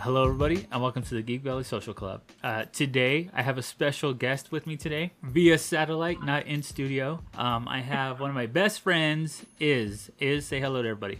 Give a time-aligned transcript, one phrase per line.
[0.00, 2.22] Hello, everybody, and welcome to the Geek Valley Social Club.
[2.44, 7.20] Uh, today, I have a special guest with me today via satellite, not in studio.
[7.36, 10.10] Um, I have one of my best friends, Iz.
[10.20, 11.18] Iz, say hello to everybody.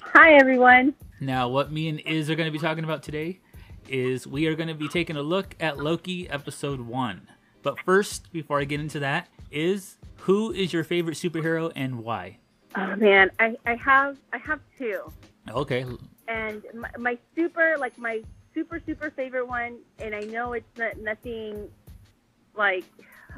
[0.00, 0.94] Hi, everyone.
[1.20, 3.40] Now, what me and Iz are going to be talking about today
[3.88, 7.28] is we are going to be taking a look at Loki episode one.
[7.62, 12.38] But first, before I get into that, is who is your favorite superhero and why?
[12.76, 15.10] Oh man, I, I have I have two,
[15.50, 15.84] Okay,
[16.28, 18.22] and my, my super like my
[18.54, 21.68] super super favorite one, and I know it's not, nothing
[22.56, 22.84] like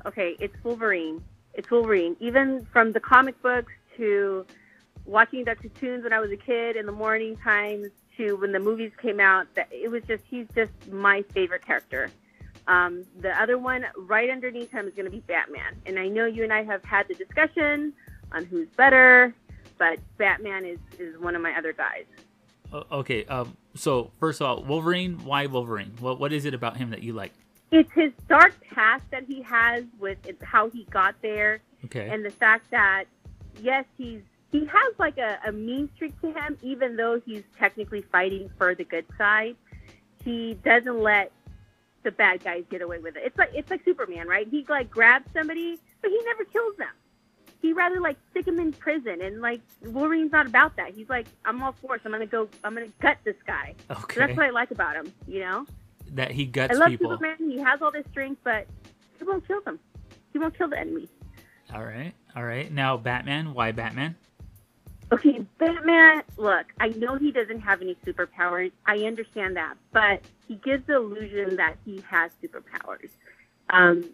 [0.06, 1.23] okay, it's Wolverine.
[1.55, 2.16] It's Wolverine.
[2.20, 4.45] Even from the comic books to
[5.06, 5.69] watching Dr.
[5.69, 9.20] Toons when I was a kid in the morning times to when the movies came
[9.20, 12.11] out, that it was just he's just my favorite character.
[12.66, 16.25] Um, the other one right underneath him is going to be Batman, and I know
[16.25, 17.92] you and I have had the discussion
[18.33, 19.34] on who's better,
[19.78, 22.05] but Batman is is one of my other guys.
[22.92, 23.24] Okay.
[23.27, 25.25] Um, so first of all, Wolverine.
[25.25, 25.92] Why Wolverine?
[26.00, 27.33] What what is it about him that you like?
[27.70, 32.08] It's his dark past that he has with it, how he got there, Okay.
[32.08, 33.05] and the fact that
[33.61, 34.20] yes, he's
[34.53, 38.75] he has like a, a mean streak to him, even though he's technically fighting for
[38.75, 39.56] the good side.
[40.25, 41.33] He doesn't let
[42.03, 43.22] the bad guys get away with it.
[43.27, 44.47] It's like it's like Superman, right?
[44.48, 46.88] He like grabs somebody, but he never kills them.
[47.65, 50.95] He rather like stick him in prison, and like Wolverine's not about that.
[50.95, 52.03] He's like, I'm all for it.
[52.03, 52.47] So I'm gonna go.
[52.62, 53.75] I'm gonna gut this guy.
[53.89, 54.21] So okay.
[54.21, 55.11] that's what I like about him.
[55.27, 55.67] You know,
[56.12, 57.12] that he guts I love people.
[57.12, 57.51] Superman.
[57.51, 58.67] He has all this strength, but
[59.19, 59.81] he won't kill them.
[60.34, 61.09] He won't kill the enemy.
[61.73, 62.12] All right.
[62.37, 62.71] All right.
[62.71, 63.55] Now Batman.
[63.55, 64.15] Why Batman?
[65.11, 68.73] Okay, Batman, look, I know he doesn't have any superpowers.
[68.84, 69.77] I understand that.
[69.91, 73.09] But he gives the illusion that he has superpowers.
[73.71, 74.05] Um,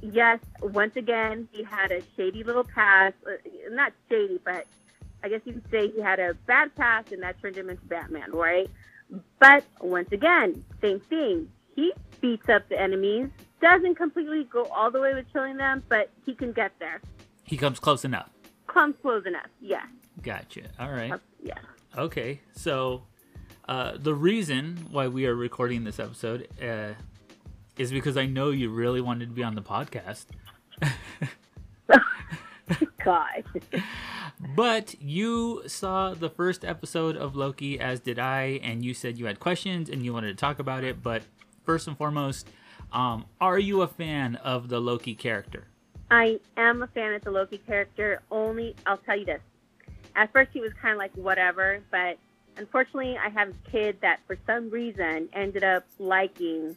[0.00, 3.14] yes, once again, he had a shady little past.
[3.26, 3.32] Uh,
[3.70, 4.66] not shady, but
[5.22, 7.84] I guess you could say he had a bad past and that turned him into
[7.86, 8.70] Batman, right?
[9.38, 11.50] But once again, same thing.
[11.74, 13.28] He beats up the enemies,
[13.60, 17.00] doesn't completely go all the way with killing them, but he can get there.
[17.44, 18.30] He comes close enough.
[18.66, 19.84] Comes close enough, yeah.
[20.22, 20.62] Gotcha.
[20.78, 21.12] All right.
[21.42, 21.54] Yeah.
[21.96, 22.40] Okay.
[22.54, 23.02] So,
[23.68, 26.94] uh, the reason why we are recording this episode uh,
[27.76, 30.26] is because I know you really wanted to be on the podcast,
[33.04, 33.44] God.
[34.54, 39.26] but you saw the first episode of Loki, as did I, and you said you
[39.26, 41.02] had questions and you wanted to talk about it.
[41.02, 41.22] But
[41.64, 42.48] first and foremost,
[42.92, 45.64] um, are you a fan of the Loki character?
[46.10, 48.20] I am a fan of the Loki character.
[48.30, 49.40] Only, I'll tell you this.
[50.16, 52.18] At first, he was kind of like whatever, but
[52.56, 56.76] unfortunately, I have a kid that for some reason ended up liking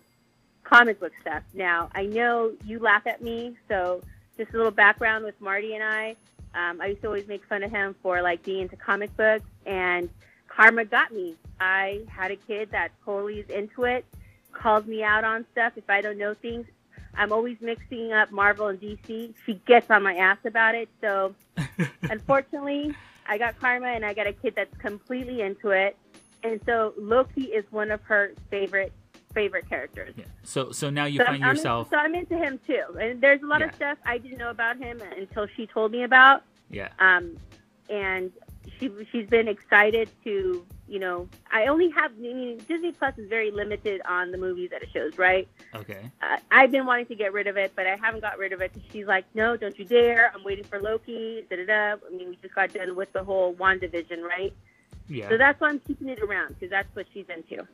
[0.63, 1.43] comic book stuff.
[1.53, 4.01] Now, I know you laugh at me, so
[4.37, 6.15] just a little background with Marty and I.
[6.55, 9.45] Um, I used to always make fun of him for like being into comic books,
[9.65, 10.09] and
[10.47, 11.35] karma got me.
[11.59, 14.05] I had a kid that totally is into it,
[14.51, 16.67] calls me out on stuff if I don't know things.
[17.15, 19.33] I'm always mixing up Marvel and DC.
[19.45, 20.89] She gets on my ass about it.
[20.99, 21.35] So,
[22.03, 22.95] unfortunately,
[23.27, 25.95] I got Karma and I got a kid that's completely into it.
[26.43, 28.91] And so Loki is one of her favorite
[29.33, 30.13] favorite characters.
[30.17, 30.25] Yeah.
[30.43, 31.89] So, so now you So find I'm, yourself.
[31.89, 32.83] so I'm into him too.
[32.99, 33.67] And there's a lot Yeah.
[33.67, 36.43] of stuff I didn't know about him until she told me about.
[36.69, 36.89] Yeah.
[36.99, 37.37] Um,
[37.89, 38.31] and
[38.79, 43.27] she she's been excited to you know I only have I mean, Disney Plus is
[43.29, 45.47] very limited on the movies that it shows, right?
[45.75, 45.99] Okay.
[46.21, 48.61] uh, I've been wanting to get rid of it, but I haven't got rid of
[48.61, 50.31] it because she's like, no, don't you dare.
[50.33, 51.45] I'm waiting for Loki.
[51.49, 52.05] Da da da.
[52.07, 54.53] I mean, we just got done with the whole WandaVision, right?
[55.09, 55.27] Yeah.
[55.29, 57.67] So that's why I'm keeping it around because that's what she's into.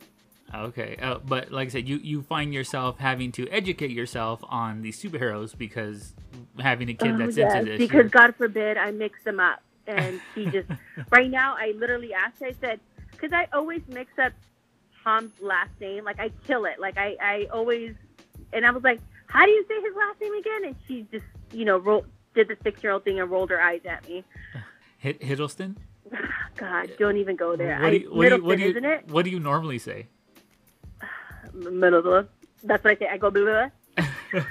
[0.53, 4.81] Okay, uh, but like I said, you you find yourself having to educate yourself on
[4.81, 6.13] these superheroes because
[6.59, 7.77] having a kid Oh, that's yes, into this.
[7.77, 9.61] because you're- God forbid I mix them up.
[9.87, 10.69] And she just,
[11.11, 12.79] right now, I literally asked her, I said,
[13.11, 14.33] because I always mix up
[15.03, 16.03] Tom's last name.
[16.03, 16.79] Like, I kill it.
[16.79, 17.95] Like, I, I always,
[18.53, 20.65] and I was like, how do you say his last name again?
[20.65, 22.05] And she just, you know, roll,
[22.35, 24.23] did the six year old thing and rolled her eyes at me.
[24.99, 25.75] Hid- Hiddleston.
[26.57, 27.79] God, don't even go there.
[27.81, 29.07] What do I, you, what do you, what do you, isn't it?
[29.07, 30.07] what do you normally say?
[31.59, 32.23] Middle blah.
[32.63, 33.07] That's what I say.
[33.07, 33.43] I go blah
[34.33, 34.41] blah.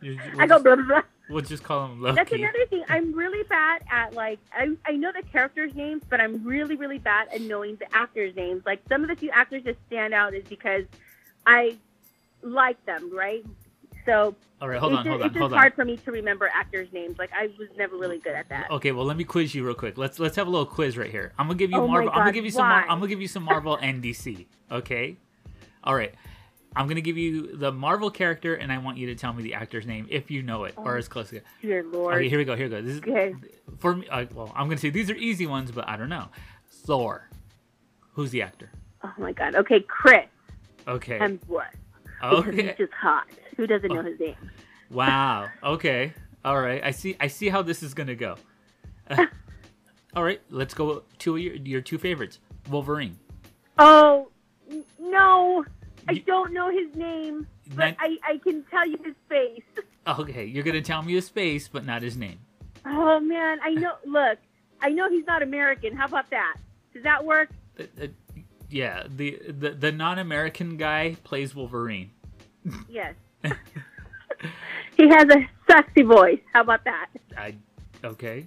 [0.00, 0.84] You- I We'll go just, blah blah.
[0.84, 1.02] blah.
[1.30, 2.16] we'll just call him Loki.
[2.16, 2.84] That's another thing.
[2.88, 6.98] I'm really bad at like I I know the characters' names, but I'm really really
[6.98, 8.62] bad at knowing the actors' names.
[8.66, 10.84] Like some of the few actors that stand out is because
[11.46, 11.76] I
[12.42, 13.44] like them, right?
[14.04, 15.76] So All right, hold it's on, just, hold on, it's just hold hard on.
[15.76, 17.16] for me to remember actors' names.
[17.18, 18.68] Like I was never really good at that.
[18.72, 19.96] Okay, well let me quiz you real quick.
[19.96, 21.32] Let's let's have a little quiz right here.
[21.38, 22.08] I'm gonna give you Oh Marvel.
[22.10, 22.66] I'm gonna God, give you some.
[22.68, 22.88] Mar- why?
[22.92, 24.46] I'm gonna give you some Marvel and DC.
[24.72, 25.16] Okay.
[25.84, 26.12] All right.
[26.74, 29.54] I'm gonna give you the Marvel character, and I want you to tell me the
[29.54, 31.40] actor's name if you know it or as close to.
[31.60, 32.14] Dear Lord.
[32.14, 32.56] Okay, here we go.
[32.56, 32.82] Here we go.
[32.82, 33.34] This is Okay.
[33.78, 34.08] for me.
[34.08, 36.28] Uh, well, I'm gonna say these are easy ones, but I don't know.
[36.68, 37.28] Thor.
[38.14, 38.70] Who's the actor?
[39.02, 39.54] Oh my God.
[39.54, 40.26] Okay, Chris.
[40.86, 41.18] Okay.
[41.18, 41.66] Hemsworth.
[42.20, 42.66] Because okay.
[42.68, 43.26] he's just hot.
[43.56, 44.36] Who doesn't know his name?
[44.90, 45.48] Wow.
[45.62, 46.12] Okay.
[46.44, 46.82] All right.
[46.84, 47.16] I see.
[47.20, 48.36] I see how this is gonna go.
[49.08, 49.26] Uh,
[50.16, 50.40] all right.
[50.50, 52.38] Let's go to your your two favorites.
[52.68, 53.16] Wolverine.
[53.78, 54.28] Oh
[54.98, 55.64] no,
[56.08, 59.62] I don't know his name, but I, I can tell you his face.
[60.18, 60.44] okay.
[60.44, 62.38] You're gonna tell me his face, but not his name.
[62.84, 63.92] Oh man, I know.
[64.06, 64.38] Look,
[64.80, 65.96] I know he's not American.
[65.96, 66.56] How about that?
[66.92, 67.50] Does that work?
[67.78, 68.06] Uh, uh,
[68.68, 69.04] yeah.
[69.08, 72.10] The the the non-American guy plays Wolverine.
[72.88, 73.14] Yes.
[74.96, 76.40] he has a sexy voice.
[76.52, 77.08] How about that?
[77.36, 77.54] I.
[78.04, 78.46] Okay.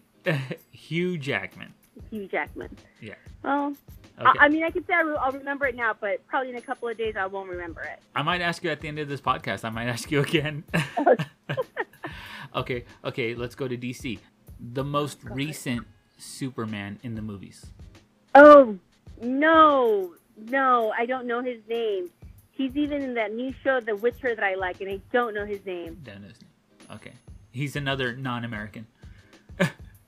[0.71, 1.73] Hugh Jackman.
[2.09, 2.75] Hugh Jackman.
[3.01, 3.15] Yeah.
[3.43, 3.75] Well,
[4.19, 4.39] Okay.
[4.39, 6.55] I, I mean, I can say I re- I'll remember it now, but probably in
[6.55, 7.99] a couple of days I won't remember it.
[8.15, 9.65] I might ask you at the end of this podcast.
[9.65, 10.63] I might ask you again.
[12.55, 14.19] okay, okay, let's go to DC.
[14.73, 15.35] The most God.
[15.35, 17.65] recent Superman in the movies.
[18.33, 18.77] Oh
[19.21, 22.09] no, no, I don't know his name.
[22.51, 25.45] He's even in that new show, The Witcher, that I like, and I don't know
[25.45, 25.97] his name.
[26.03, 26.39] Dennis.
[26.89, 27.11] Okay.
[27.51, 28.87] He's another non-American.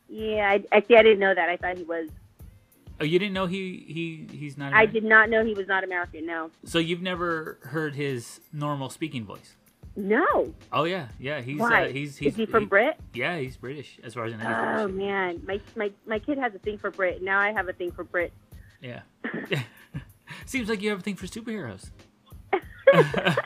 [0.09, 0.77] Yeah, I, I.
[0.77, 1.49] I didn't know that.
[1.49, 2.07] I thought he was.
[2.99, 4.73] Oh, you didn't know he he he's not.
[4.73, 6.25] I did not know he was not American.
[6.25, 9.55] No, So you've never heard his normal speaking voice?
[9.95, 10.53] no.
[10.71, 11.41] Oh yeah, yeah.
[11.41, 11.85] He's Why?
[11.85, 12.97] uh, he's he's Is he from Brit?
[13.13, 14.81] Yeah, he's British as far as I know.
[14.83, 17.21] Oh man, my, my my kid has a thing for Brit.
[17.23, 18.31] Now I have a thing for Brit.
[18.81, 19.01] Yeah.
[20.45, 21.89] Seems like you have a thing for superheroes.
[22.93, 23.37] oh,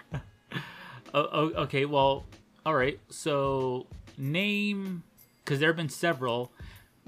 [1.13, 2.25] oh, okay, well,
[2.65, 3.00] all right.
[3.09, 3.88] So
[4.18, 5.04] name,
[5.44, 6.51] because there have been several.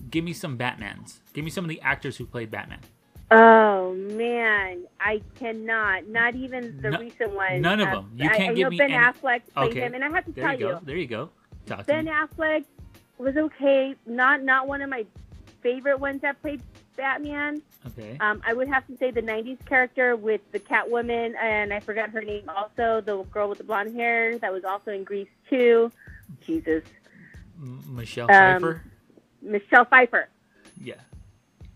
[0.10, 1.20] Give me some Batmans.
[1.34, 2.80] Give me some of the actors who played Batman.
[3.32, 6.08] Oh man, I cannot.
[6.08, 7.62] Not even the No- recent one.
[7.62, 8.12] none of them.
[8.16, 10.10] You I, can't I give know me Ben any- Affleck played Okay, him, and I
[10.10, 10.80] have to There tell you go.
[10.84, 11.30] There you go.
[11.66, 12.06] Talk to Ben.
[12.08, 12.66] Affleck
[13.18, 13.96] was okay.
[14.06, 15.06] Not not one of my
[15.62, 16.62] favorite ones that played
[16.96, 17.62] Batman.
[17.88, 18.18] Okay.
[18.20, 22.10] Um, I would have to say the '90s character with the Catwoman, and I forgot
[22.12, 22.50] her name.
[22.50, 25.92] Also, the girl with the blonde hair that was also in Grease too.
[26.46, 26.84] Jesus,
[27.58, 28.84] Michelle um, Pfeiffer.
[29.44, 30.30] Michelle Pfeiffer.
[30.82, 30.96] Yeah.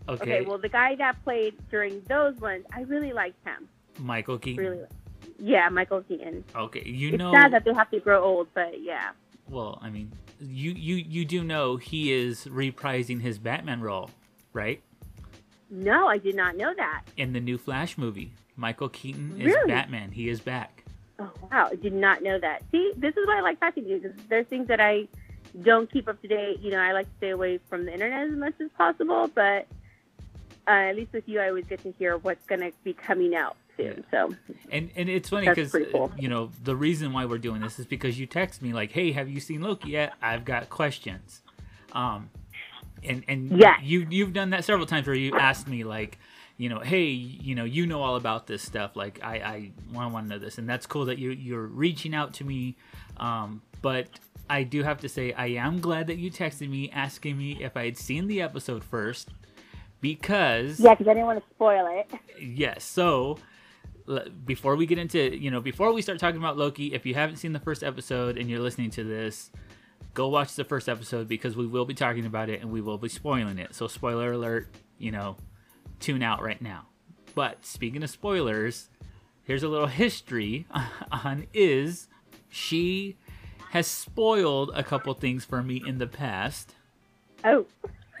[0.08, 0.22] Okay.
[0.22, 0.40] Okay.
[0.46, 3.68] well, the guy that played during those ones, I really liked him.
[3.98, 4.64] Michael Keaton.
[4.64, 4.84] Really,
[5.38, 6.44] yeah, Michael Keaton.
[6.54, 6.82] Okay.
[6.84, 7.32] You it's know.
[7.32, 9.10] sad that they have to grow old, but yeah.
[9.48, 14.10] Well, I mean, you you you do know he is reprising his Batman role,
[14.52, 14.82] right?
[15.70, 17.02] No, I did not know that.
[17.16, 19.68] In the new Flash movie, Michael Keaton is Really?
[19.68, 20.12] Batman.
[20.12, 20.84] He is back.
[21.18, 22.62] Oh wow, I did not know that.
[22.70, 25.08] See, this is why I like talking to you because there's things that I
[25.62, 26.60] don't keep up to date.
[26.60, 29.66] You know, I like to stay away from the internet as much as possible, but
[30.66, 33.34] uh, at least with you, I always get to hear what's going to be coming
[33.34, 34.04] out soon.
[34.10, 34.34] So
[34.70, 36.12] And and it's funny because cool.
[36.18, 39.12] you know the reason why we're doing this is because you text me like, "Hey,
[39.12, 40.12] have you seen Loki yet?
[40.20, 41.42] I've got questions."
[41.92, 42.30] Um,
[43.02, 46.18] and and yeah, you you've done that several times where you asked me like,
[46.58, 48.96] you know, hey, you know, you know all about this stuff.
[48.96, 52.34] Like, I I want to know this, and that's cool that you you're reaching out
[52.34, 52.76] to me.
[53.16, 54.08] Um, but
[54.50, 57.76] I do have to say, I am glad that you texted me asking me if
[57.76, 59.30] I had seen the episode first,
[60.00, 62.10] because yeah, because I didn't want to spoil it.
[62.40, 62.84] Yes.
[62.84, 63.38] So
[64.44, 67.36] before we get into, you know, before we start talking about Loki, if you haven't
[67.36, 69.50] seen the first episode and you're listening to this,
[70.14, 72.98] go watch the first episode because we will be talking about it and we will
[72.98, 73.74] be spoiling it.
[73.74, 74.68] So spoiler alert,
[74.98, 75.36] you know,
[76.00, 76.86] tune out right now.
[77.34, 78.88] But speaking of spoilers,
[79.44, 80.66] here's a little history
[81.12, 82.08] on Iz.
[82.48, 83.16] She
[83.70, 86.74] has spoiled a couple things for me in the past.
[87.44, 87.66] Oh,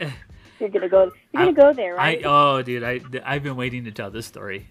[0.60, 1.12] you're gonna go.
[1.32, 2.22] You're gonna I- go there, I right?
[2.24, 4.66] oh dude, I I've been waiting to tell this story.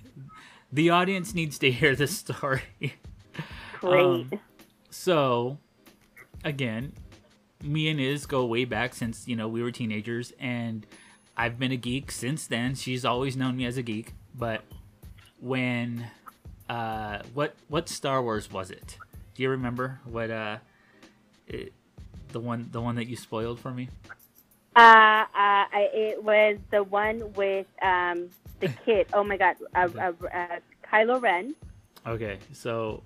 [0.71, 2.61] The audience needs to hear this story.
[3.79, 4.03] Great.
[4.03, 4.31] um,
[4.89, 5.57] So,
[6.43, 6.93] again,
[7.63, 10.85] me and Iz go way back since you know we were teenagers, and
[11.37, 12.75] I've been a geek since then.
[12.75, 14.61] She's always known me as a geek, but
[15.39, 16.07] when
[16.69, 18.97] uh, what what Star Wars was it?
[19.35, 20.57] Do you remember what uh,
[21.47, 21.73] it,
[22.31, 23.89] the one the one that you spoiled for me?
[24.75, 29.07] Uh, uh, I- it was the one with um the kid.
[29.13, 30.47] Oh my God, uh, uh, uh,
[30.91, 31.55] Kylo Ren.
[32.05, 33.03] Okay, so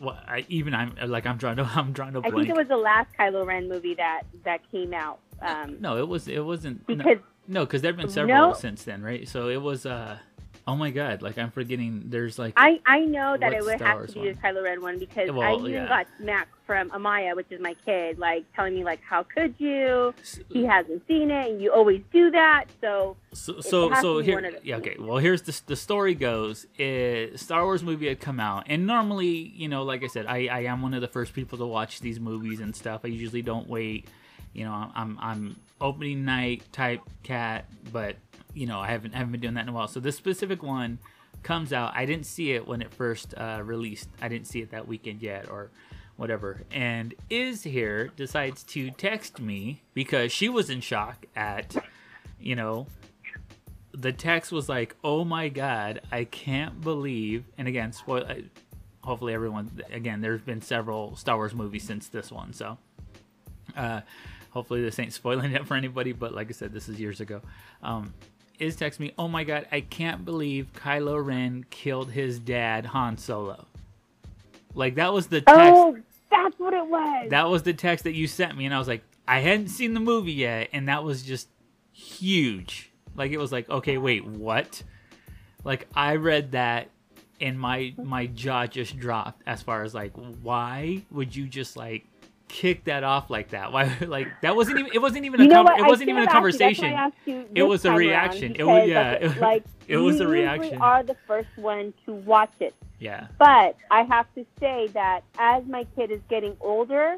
[0.00, 2.68] what I even I'm like I'm trying to I'm trying to I think it was
[2.68, 5.18] the last Kylo Ren movie that that came out.
[5.42, 8.54] Um, no, it was it wasn't no- because no because there've been several No.
[8.54, 9.28] since then, right?
[9.28, 10.18] So it was uh
[10.66, 12.04] oh my god, like I'm forgetting.
[12.06, 14.62] There's like I I know that it would Star have Wars to be the Kylo
[14.62, 15.88] Ren one because I even yeah.
[15.88, 20.14] got smacked from Amaya, which is my kid, like telling me like, "How could you?
[20.50, 24.20] He hasn't seen it, and you always do that." So so so, has so to
[24.20, 28.06] be here one yeah okay well here's the the story goes is Star Wars movie
[28.06, 31.00] had come out and normally you know like I said I I am one of
[31.00, 33.00] the first people to watch these movies and stuff.
[33.04, 34.06] I usually don't wait.
[34.52, 38.16] You know I'm I'm opening night type cat, but
[38.54, 39.88] you know I haven't haven't been doing that in a while.
[39.88, 40.98] So this specific one
[41.42, 41.92] comes out.
[41.94, 44.08] I didn't see it when it first uh, released.
[44.22, 45.70] I didn't see it that weekend yet, or
[46.16, 46.62] whatever.
[46.70, 51.76] And Iz here decides to text me because she was in shock at,
[52.40, 52.86] you know,
[53.92, 58.24] the text was like, "Oh my god, I can't believe." And again, spoil.
[58.28, 58.34] uh,
[59.02, 59.70] Hopefully, everyone.
[59.92, 62.78] Again, there's been several Star Wars movies since this one, so
[63.76, 64.00] uh,
[64.48, 66.12] hopefully this ain't spoiling it for anybody.
[66.12, 67.42] But like I said, this is years ago.
[67.82, 68.14] Um,
[68.58, 73.16] is text me, "Oh my god, I can't believe Kylo Ren killed his dad, Han
[73.18, 73.66] Solo."
[74.74, 75.74] Like that was the oh, text.
[75.74, 75.96] Oh,
[76.30, 77.30] that's what it was.
[77.30, 79.94] That was the text that you sent me, and I was like, I hadn't seen
[79.94, 81.48] the movie yet, and that was just
[81.92, 82.90] huge.
[83.16, 84.82] Like it was like, okay, wait, what?
[85.62, 86.88] Like I read that,
[87.40, 89.42] and my my jaw just dropped.
[89.46, 92.04] As far as like, why would you just like
[92.54, 93.72] kick that off like that?
[93.74, 96.22] Why like that wasn't even it wasn't even a you know com- it wasn't even
[96.22, 96.58] a should've asked you.
[96.58, 96.84] That's why conversation.
[96.84, 98.54] I asked you It was a reaction.
[98.56, 100.64] It was- yeah, like, like it was a reaction.
[100.64, 102.74] usually are the first one to watch it.
[103.00, 107.16] Yeah, But I have to say that as my kid is getting older,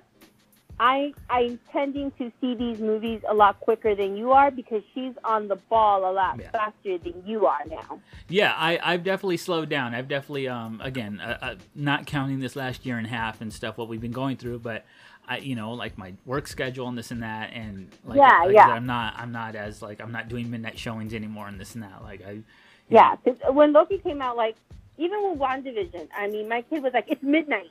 [0.81, 5.15] I I'm tending to see these movies a lot quicker than you are because she's
[5.25, 6.51] on the ball a lot Yeah.
[6.51, 8.01] faster than you are now.
[8.29, 8.53] yeah.
[8.57, 9.95] I I've definitely slowed down.
[9.95, 13.53] I've definitely um again uh, uh, not counting this last year and a half and
[13.53, 14.85] stuff what we've been going through, but.
[15.29, 18.55] I, you know, like my work schedule and this and that, and like, Yeah, like
[18.55, 18.69] yeah.
[18.69, 21.85] I'm not, I'm not as like, I'm not doing midnight showings anymore and this and
[21.85, 22.03] that.
[22.03, 22.43] Like I,
[22.89, 24.57] Yeah, because when Loki came out, like
[24.99, 27.71] even with WandaVision, I mean, my kid was like, "It's midnight,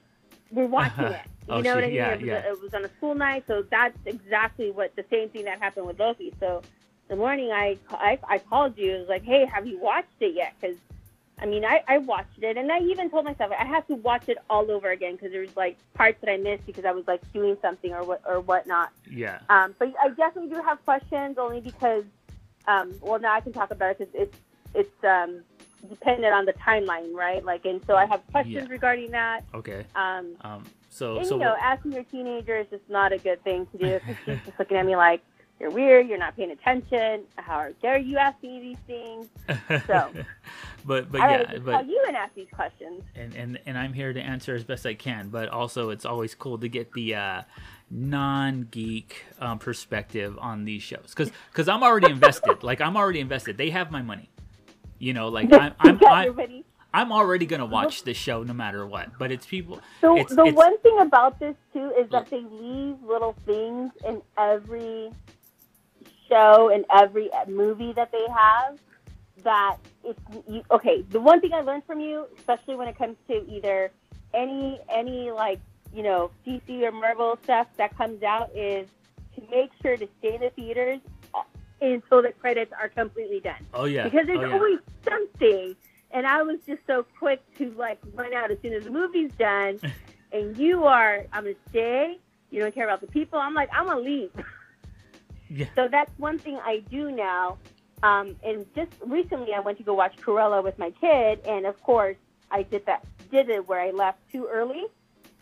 [0.51, 0.69] we're uh-huh.
[0.71, 1.95] watching it." You Oh, know what I mean?
[1.95, 2.43] yeah, it, was yeah.
[2.45, 5.59] a, it was on a school night, so that's exactly what the same thing that
[5.59, 6.33] happened with Loki.
[6.39, 6.61] So
[7.07, 10.35] the morning I I, I called you, it was like, "Hey, have you watched it
[10.35, 10.77] yet?" Because
[11.39, 14.29] I mean, I, I watched it, and I even told myself I have to watch
[14.29, 17.21] it all over again because there's like parts that I missed because I was like
[17.33, 18.91] doing something or what or whatnot.
[19.09, 22.05] yeah, Um, but I definitely do have questions, only because,
[22.67, 24.37] um, well, now I can talk about it because it's
[24.73, 25.41] it's um,
[25.89, 27.43] dependent on the timeline, right?
[27.43, 28.71] Like, and so I have questions Yeah.
[28.71, 29.43] regarding that.
[29.53, 29.85] okay.
[29.95, 33.43] Um, Um, so, and so you know, asking your teenager is just not a good
[33.43, 33.99] thing to do.
[34.25, 35.21] she's just looking at me like
[35.59, 37.23] you're weird, you're not paying attention.
[37.37, 39.27] How dare you ask me these things?
[39.87, 40.11] so-
[40.85, 43.03] but but I yeah, but call you and ask these questions.
[43.15, 45.29] and, and and I'm here to answer as best I can.
[45.29, 47.41] But also, it's always cool to get the uh,
[47.89, 52.63] non-geek um, perspective on these shows because because I'm already invested.
[52.63, 53.57] like I'm already invested.
[53.57, 54.29] They have my money.
[54.99, 56.63] You know, like I'm I'm I'm.
[56.93, 59.17] I'm already gonna watch this show no matter what.
[59.19, 59.81] But it's people.
[59.99, 63.91] So it's, the it's, one thing about this too is that they leave little things
[64.07, 65.11] in every
[66.29, 68.77] show and every movie that they have
[69.43, 71.03] that it's you, okay.
[71.09, 73.91] The one thing I learned from you, especially when it comes to either
[74.33, 75.59] any any like
[75.93, 78.87] you know DC or Marvel stuff that comes out, is
[79.35, 80.99] to make sure to stay in the theaters
[81.81, 84.05] until the credits are completely done Oh yeah.
[84.05, 84.53] because there's oh, yeah.
[84.53, 85.75] always something.
[86.11, 89.31] And I was just so quick to like run out as soon as the movie's
[89.37, 89.79] done.
[90.31, 92.19] and you are, I'm gonna stay.
[92.51, 93.37] You don't care about the people.
[93.39, 94.31] I'm like, I'm gonna leave.
[95.49, 95.67] Yeah.
[95.75, 97.57] So that's one thing I do now.
[98.03, 101.81] Um, and just recently, I went to go watch Cruella with my kid, and of
[101.81, 102.17] course,
[102.51, 103.05] I did that.
[103.31, 104.85] Did it where I left too early.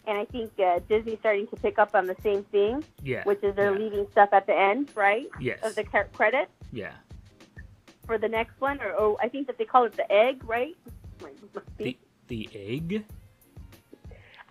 [0.05, 3.24] And I think uh, Disney's starting to pick up on the same thing, Yeah.
[3.24, 3.79] which is they're yeah.
[3.79, 5.60] leaving stuff at the end, right, Yes.
[5.63, 6.91] of the credits yeah.
[8.05, 10.75] for the next one, or, or I think that they call it the egg, right?
[11.77, 11.95] The
[12.27, 13.05] the egg.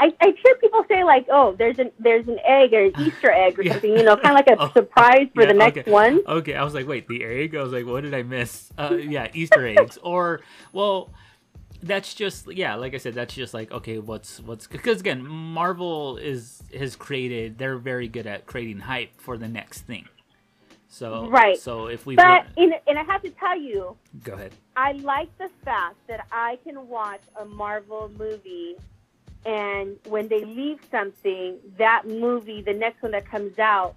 [0.03, 3.31] I, I hear people say like, oh, there's an there's an egg or an Easter
[3.31, 3.73] egg or Yeah.
[3.73, 5.91] something, you know, kind of like a Oh, surprise for yeah, the next okay.
[5.91, 6.21] one.
[6.27, 7.55] Okay, I was like, wait, the egg?
[7.55, 8.71] I was like, what did I miss?
[8.77, 9.99] Uh, yeah, Easter eggs.
[10.03, 10.41] Or,
[10.73, 11.11] well,
[11.83, 16.17] that's just yeah, like I said, that's just like okay, what's what's because again, Marvel
[16.17, 17.59] is has created.
[17.59, 20.09] They're very good at creating hype for the next thing.
[20.89, 21.59] So Right.
[21.59, 24.53] So if we But in, and I have to tell you, go ahead.
[24.77, 28.77] I like the fact that I can watch a Marvel movie,
[29.45, 33.97] and when they leave something, that movie, the next one that comes out,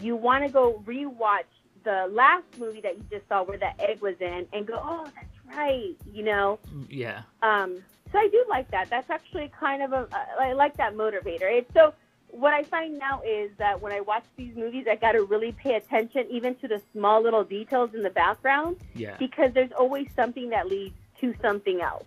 [0.00, 1.44] you want to go rewatch
[1.84, 5.04] the last movie that you just saw where that egg was in, and go, oh,
[5.14, 6.58] that's right, you know.
[6.88, 7.22] Yeah.
[7.42, 7.78] Um,
[8.12, 8.90] so I do like that.
[8.90, 10.08] That's actually kind of a
[10.38, 11.42] I like that motivator.
[11.42, 11.94] It's so
[12.28, 15.52] what I find now is that when I watch these movies, I got to really
[15.52, 19.16] pay attention even to the small little details in the background Yeah.
[19.18, 22.04] because there's always something that leads to something else.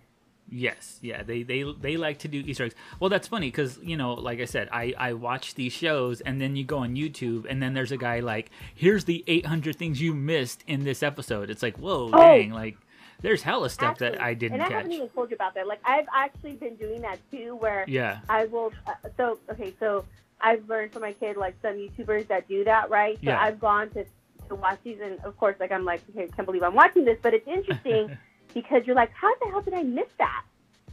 [0.50, 2.74] Yes, yeah, they they they like to do Easter eggs.
[3.00, 6.40] Well, that's funny because you know, like I said, I I watch these shows, and
[6.40, 10.00] then you go on YouTube, and then there's a guy like, "Here's the 800 things
[10.02, 12.18] you missed in this episode." It's like, whoa, Oh.
[12.18, 12.76] dang, like
[13.22, 14.76] there's hella stuff that I didn't and I catch.
[14.76, 15.66] haven't even told you about that.
[15.66, 18.70] Like I've actually been doing that too, where Yeah, I will.
[18.86, 20.04] Uh, so okay, so
[20.42, 23.14] I've learned from my kid like some YouTubers that do that, right?
[23.16, 23.40] So Yeah.
[23.40, 24.04] I've gone to
[24.50, 27.06] to watch these, and of course, like I'm like, okay, I can't believe I'm watching
[27.06, 28.14] this, but it's interesting
[28.54, 30.44] because you're like, how the hell did I miss that?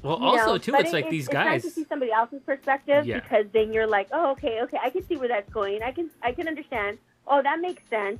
[0.03, 1.61] Well, You also know, too, but it's it- like these it's nice guys.
[1.63, 3.19] to see somebody else's perspective Yeah.
[3.19, 5.83] because then you're like, oh, okay, okay, I can see where that's going.
[5.83, 6.97] I can, I can understand.
[7.27, 8.19] Oh, that makes sense,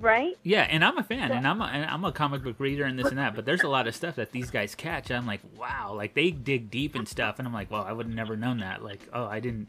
[0.00, 0.36] right?
[0.42, 2.84] Yeah, and I'm a fan, So- and I'm a, and I'm a comic book reader
[2.84, 3.36] and this and that.
[3.36, 5.10] But there's a lot of stuff that these guys catch.
[5.10, 7.92] And I'm like, wow, like they dig deep and stuff, and I'm like, well, I
[7.92, 8.82] would have never known that.
[8.82, 9.68] Like, oh, I didn't.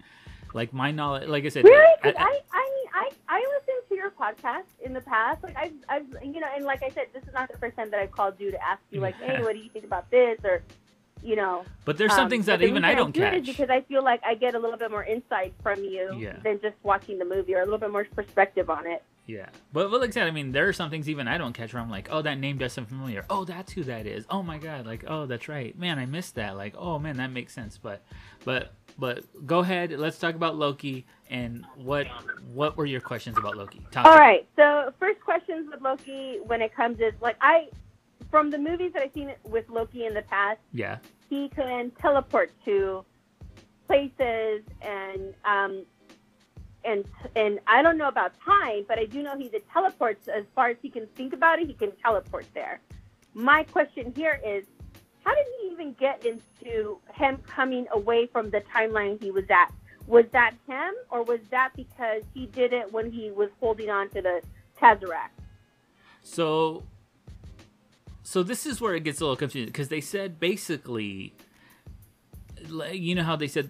[0.53, 1.93] Like my knowledge, like I said, Really?
[2.03, 5.41] I- I, I I, I listened to your podcast in the past.
[5.43, 7.89] Like I've, I've, you know, and like I said, this is not the first time
[7.89, 10.37] that I've called you to ask you, like, hey, what do you think about this,
[10.43, 10.61] or,
[11.23, 11.65] you know.
[11.85, 13.45] but there's some um, things that even I don't do is catch.
[13.45, 16.37] because I feel like I get a little bit more insight from you Yeah.
[16.43, 19.01] than just watching the movie, or a little bit more perspective on it.
[19.25, 21.53] Yeah, but, but like I said, I mean, there are some things even I don't
[21.53, 23.25] catch where I'm like, oh, that name does sound familiar.
[23.29, 24.25] Oh, that's who that is.
[24.29, 25.75] Oh my god, like, oh, that's right.
[25.79, 26.57] Man, I missed that.
[26.57, 27.79] Like, oh man, that makes sense.
[27.81, 28.03] But,
[28.45, 29.91] but, but go ahead.
[29.91, 32.07] Let's talk about Loki and what
[32.53, 33.81] what were your questions about Loki?
[33.91, 34.47] Talk All right.
[34.55, 37.69] So first questions with Loki when it comes is like I,
[38.29, 40.97] from the movies that I've seen with Loki in the past, Yeah,
[41.29, 43.05] he can teleport to
[43.87, 45.85] places and um
[46.85, 50.45] and and I don't know about time, but I do know he that teleports as
[50.55, 52.81] far as he can think about it, he can teleport there.
[53.33, 54.65] My question here is
[55.23, 59.71] how did he even get into him coming away from the timeline he was at?
[60.07, 64.09] Was that him or was that because he did it when he was holding on
[64.09, 64.41] to the
[64.79, 65.29] Tesseract?
[66.21, 66.83] So,
[68.21, 71.33] so this is where it gets a little confusing because they said basically,
[72.91, 73.69] you know how they said,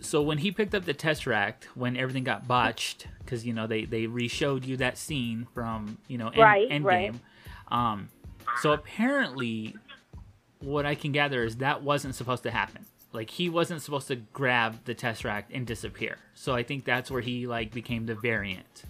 [0.00, 3.84] so when he picked up the Tesseract, when everything got botched, because you know they
[3.84, 6.84] they re-showed you that scene from you know end, Right, Endgame.
[6.84, 7.14] right.
[7.70, 8.08] Um,
[8.62, 9.76] so apparently,
[10.60, 12.86] what I can gather is that wasn't supposed to happen.
[13.12, 16.18] Like he wasn't supposed to grab the Tesseract and disappear.
[16.34, 18.84] So I think that's where he like became the variant.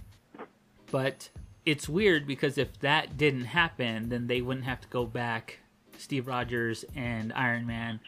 [0.91, 1.29] But
[1.65, 5.61] it's weird because if that didn't happen, then they wouldn't have to go back.
[5.99, 8.01] Steve Rogers and Iron Man,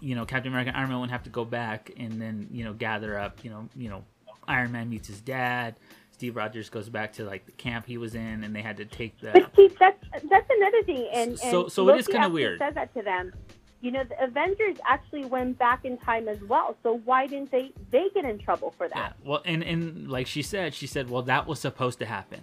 [0.00, 2.64] you know, Captain America and Iron Man wouldn't have to go back and then you
[2.64, 3.44] know gather up.
[3.44, 4.04] You know, you know,
[4.48, 5.76] Iron Man meets his dad.
[6.20, 8.84] Steve Rogers goes back to like the camp he was in, and they had to
[8.84, 9.30] take the.
[9.32, 12.58] But that's that's another thing, and, and So- so it is Loki kinda actually weird.
[12.58, 13.32] Says that to them.
[13.80, 16.76] You know, the Avengers actually went back in time as well.
[16.82, 18.96] So why didn't they they get in trouble for Yeah.
[18.96, 19.16] that?
[19.24, 22.40] Well, and and like she said, she said, well, that was supposed to happen.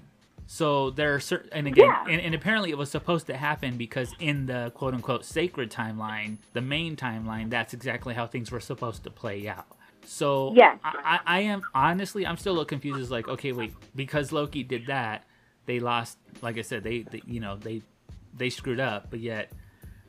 [0.48, 2.06] So there are certain, and again, Yeah.
[2.10, 6.38] and, and apparently it was supposed to happen because in the quote unquote sacred timeline,
[6.54, 9.68] the main timeline, that's exactly how things were supposed to play out.
[10.08, 10.80] So Yes.
[10.84, 13.00] I, I am honestly, I'm still a little confused.
[13.00, 15.26] It's like, okay, wait, because Loki did that,
[15.65, 16.17] they lost.
[16.41, 17.82] Like I said, they, they you know, they
[18.36, 19.52] they screwed up, but yet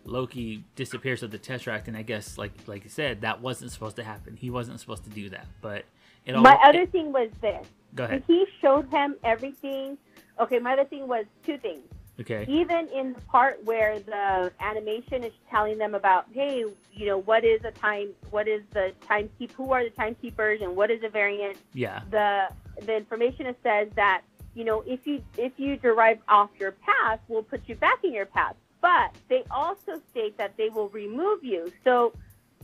[0.05, 3.97] Loki disappears with the Tesseract, and I guess, like like you said, that wasn't supposed
[3.97, 4.37] to happen.
[4.37, 5.85] He wasn't supposed to do that, but
[6.25, 6.43] it all.
[6.43, 8.23] My other thing was this: go ahead.
[8.27, 9.99] he showed him everything.
[10.41, 11.83] Okay, my other thing was two things.
[12.21, 12.45] Okay.
[12.49, 17.45] Even in the part where the animation is telling them about, hey, you know, what
[17.45, 18.09] is a time?
[18.31, 19.53] What is the timekeep?
[19.53, 21.59] Who are the timekeepers, and what is a variant?
[21.75, 22.03] Yeah.
[22.11, 22.49] the
[22.85, 24.23] the information says that
[24.55, 28.13] you know if you if you derive off your path, we'll put you back in
[28.13, 28.57] your path.
[28.81, 31.73] But they also state that they will remove you.
[31.85, 32.13] So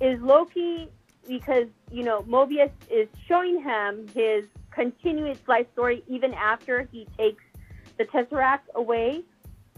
[0.00, 0.88] is Loki
[1.28, 7.44] because you know Mobius is showing him his continuous life story even after he takes
[7.98, 9.22] the Tesseract away.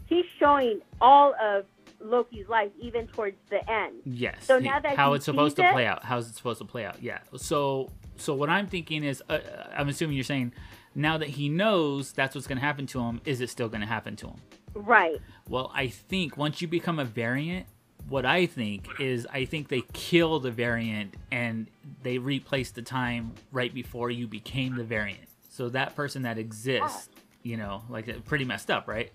[0.06, 1.66] He's showing all of
[2.00, 3.94] Loki's life even towards the end.
[4.04, 4.44] Yes.
[4.44, 6.04] So now that how it's supposed to it- play out.
[6.04, 7.02] How's it supposed to play out?
[7.02, 7.18] Yeah.
[7.36, 9.38] So so what I'm thinking is, uh,
[9.76, 10.52] I'm assuming you're saying
[10.94, 13.82] now that he knows that's what's going to happen to him, is it still going
[13.82, 14.36] to happen to him?
[14.74, 15.20] Right.
[15.48, 17.66] Well, I think once you become a variant,
[18.08, 21.66] what I think is I think they kill the variant and
[22.02, 25.28] they replace the time right before you became the variant.
[25.50, 27.08] So that person that exists,
[27.42, 29.12] you know, like uh, pretty messed up, right?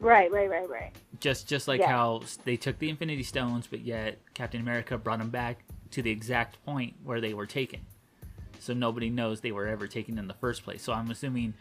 [0.00, 0.30] Right.
[0.30, 0.48] Right.
[0.50, 0.68] Right.
[0.68, 0.92] Right.
[1.20, 1.88] Just just like Yeah.
[1.88, 5.58] how they took the Infinity Stones, but yet Captain America brought them back
[5.92, 7.80] to the exact point where they were taken.
[8.58, 10.82] So nobody knows they were ever taken in the first place.
[10.82, 11.54] So I'm assuming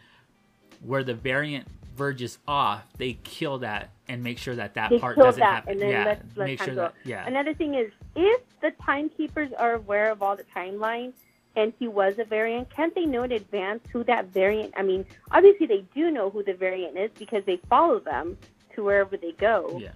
[0.81, 5.15] where the variant verges off, they kill that and make sure that that They part
[5.17, 5.71] doesn't that, happen.
[5.73, 7.25] and then yeah, let- let make sure that yeah.
[7.25, 11.13] Another thing is, if the timekeepers are aware of all the timeline
[11.55, 14.73] and he was a variant, can't they know in advance who that variant?
[14.77, 18.37] I mean, obviously they do know who the variant is because they follow them
[18.75, 19.77] to wherever they go.
[19.81, 19.91] Yeah.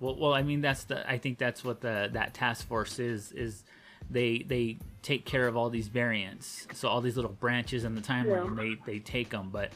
[0.00, 1.08] Well, well, I mean, that's the.
[1.10, 3.32] I think that's what the that task force is.
[3.32, 3.64] Is
[4.08, 6.66] they they take care of all these variants.
[6.72, 8.76] So all these little branches in the timeline, Yeah.
[8.86, 9.50] they they take them.
[9.50, 9.72] But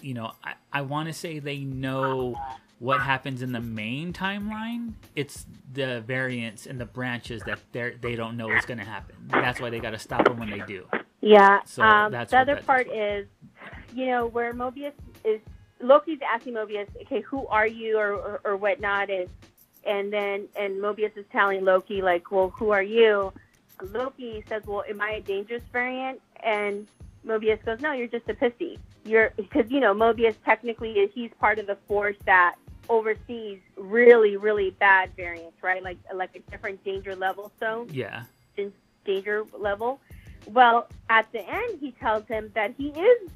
[0.00, 2.34] you know, I I want to say they know
[2.78, 4.92] what happens in the main timeline.
[5.14, 9.16] It's the variants and the branches that they they don't know is going to happen.
[9.28, 10.86] That's why they got to stop them when they do.
[11.20, 11.60] Yeah.
[11.64, 13.26] So um, that's the other part is,
[13.94, 14.92] you know, where Mobius
[15.24, 15.40] is
[15.80, 19.28] Loki's asking Mobius, okay, who are you or, or, or whatnot, and
[19.84, 23.32] and then and Mobius is telling Loki like, well, who are you?
[23.92, 26.20] Loki says, well, am I a dangerous variant?
[26.42, 26.88] And
[27.26, 28.78] Mobius goes, no, you're just a pissy.
[29.04, 32.56] You're because you know Mobius technically is he's part of the force that
[32.88, 35.82] oversees really really bad variants, right?
[35.82, 37.88] Like like a different danger level stone.
[37.92, 38.24] Yeah.
[39.04, 40.00] Danger level.
[40.46, 43.30] Well, at the end, he tells him that he is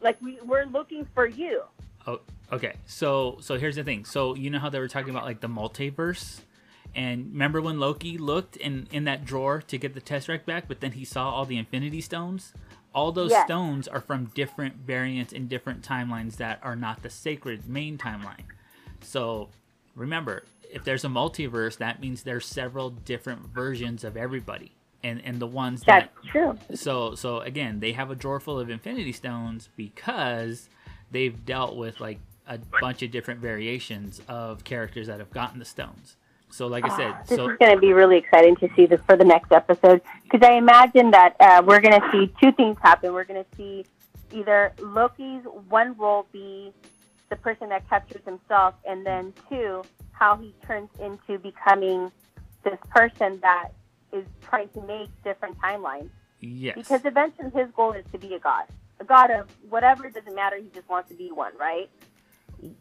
[0.00, 1.62] like we we're looking for you.
[2.06, 2.20] Oh,
[2.52, 2.74] okay.
[2.86, 4.04] So so here's the thing.
[4.04, 6.40] So you know how they were talking about like the multiverse,
[6.94, 10.80] and remember when Loki looked in in that drawer to get the Tesseract back, but
[10.80, 12.52] then he saw all the Infinity Stones.
[12.92, 13.44] All those Yes.
[13.44, 18.46] stones are from different variants in different timelines that are not the sacred main timeline.
[19.02, 19.48] So
[19.94, 24.72] remember, if there's a multiverse, that means there's several different versions of everybody.
[25.02, 26.58] And and the ones that That's true.
[26.74, 30.68] so so again, they have a drawer full of Infinity Stones because
[31.10, 35.64] they've dealt with like a bunch of different variations of characters that have gotten the
[35.64, 36.16] stones.
[36.50, 38.84] So like I said, Ah, this so is going to be really exciting to see
[38.84, 42.52] this for the next episode because I imagine that uh, we're going to see two
[42.52, 43.12] things happen.
[43.14, 43.86] We're going to see
[44.32, 46.72] either Loki's one role be
[47.30, 52.10] the person that captures himself, and then two, how he turns into becoming
[52.64, 53.68] this person that
[54.12, 56.10] is trying to make different timelines.
[56.40, 58.64] yes, Because eventually his goal is to be a god,
[58.98, 60.10] a god of whatever.
[60.10, 60.56] Doesn't matter.
[60.56, 61.88] He just wants to be one, right?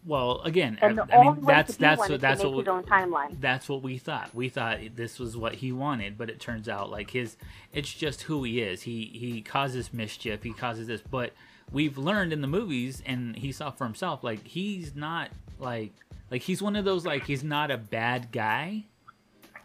[0.05, 2.83] well again, And I, the I only mean that's that's what that's what we, own
[2.83, 3.39] timeline.
[3.39, 4.33] that's what we thought.
[4.35, 7.38] We thought this was what he wanted, but it turns out like his
[7.71, 8.81] it's just who he is.
[8.81, 11.31] He he causes mischief, he causes this, but
[11.71, 15.29] we've learned in the movies and he saw for himself like he's not
[15.60, 15.93] like
[16.32, 18.86] like he's one of those like he's not a bad guy,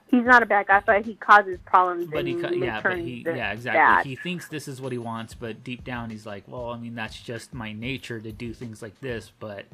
[0.09, 2.09] He's not a bad guy, but he causes problems.
[2.13, 3.79] but he yeah, but he yeah, exactly.
[3.79, 4.07] bad.
[4.07, 6.95] He thinks this is what he wants, but deep down he's like, well, I mean
[6.95, 9.65] that's just my nature to do things like this, but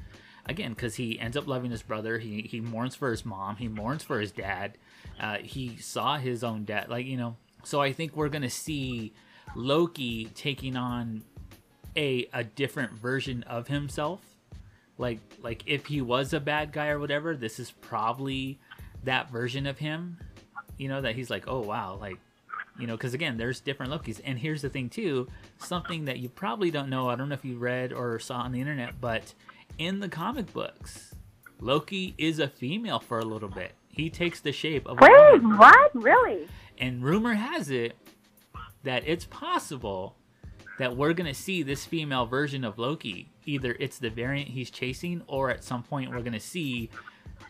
[0.47, 3.69] again because he ends up loving his brother he he mourns for his mom he
[3.69, 4.77] mourns for his dad
[5.21, 9.13] uh, he saw his own dad like you know so i think we're gonna see
[9.55, 11.23] loki taking on
[11.97, 14.21] a a different version of himself
[14.99, 18.59] like like if he was a bad guy or whatever this is probably
[19.05, 20.17] that version of him
[20.77, 22.19] you know that he's like oh wow like
[22.79, 25.27] you know because again there's different lokis and here's the thing too
[25.59, 28.53] something that you probably don't know i don't know if you read or saw on
[28.53, 29.35] the internet but
[29.79, 31.15] in the comic books
[31.61, 35.43] loki is a female for a little bit he takes the shape of a Wait,
[35.43, 35.59] woman.
[35.59, 35.91] what?
[35.95, 36.47] Really?
[36.79, 37.97] and rumor has it
[38.85, 40.15] that it's possible
[40.81, 43.29] that we're gonna see this female version of Loki.
[43.45, 46.89] Either it's the variant he's chasing, or at some point we're gonna see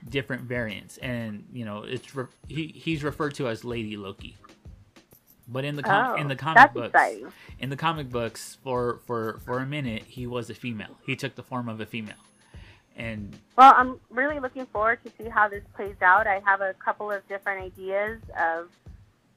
[0.09, 0.99] different variants.
[0.99, 4.37] And you know, it's re- he he's referred to as Lady Loki.
[5.47, 7.33] But in the com- Oh, in the oh, comic that's books, exciting.
[7.61, 10.99] in the comic books, for for for a minute, he was a female.
[11.07, 12.23] He took the form of a female,
[12.97, 16.27] and Well, I'm really looking forward to see how this plays out.
[16.27, 18.71] I have a couple of different ideas of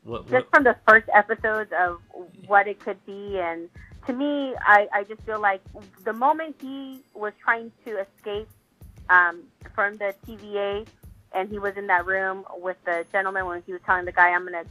[0.03, 1.99] what, just from the first episodes of
[2.47, 3.69] what it could be, and
[4.07, 5.61] to me, I, I just feel like
[6.03, 8.49] the moment he was trying to escape
[9.09, 9.43] um,
[9.75, 10.85] from the TVA,
[11.33, 14.29] and he was in that room with the gentleman when he was telling the guy,
[14.29, 14.65] "I'm gonna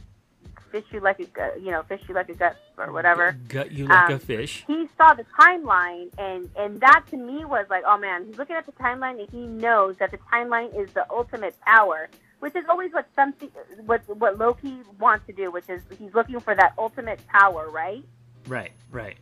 [0.71, 3.85] fish you like a you know, fish you like a gut or whatever." gut you
[3.87, 4.63] like Um, a fish.
[4.67, 8.55] he saw the timeline and and that to me was like oh man he's looking
[8.55, 12.09] at the timeline and he knows that the timeline is the ultimate power
[12.43, 13.49] which is always what something
[13.85, 18.03] what what loki wants to do which is he's looking for that ultimate power right
[18.47, 19.15] Right, right.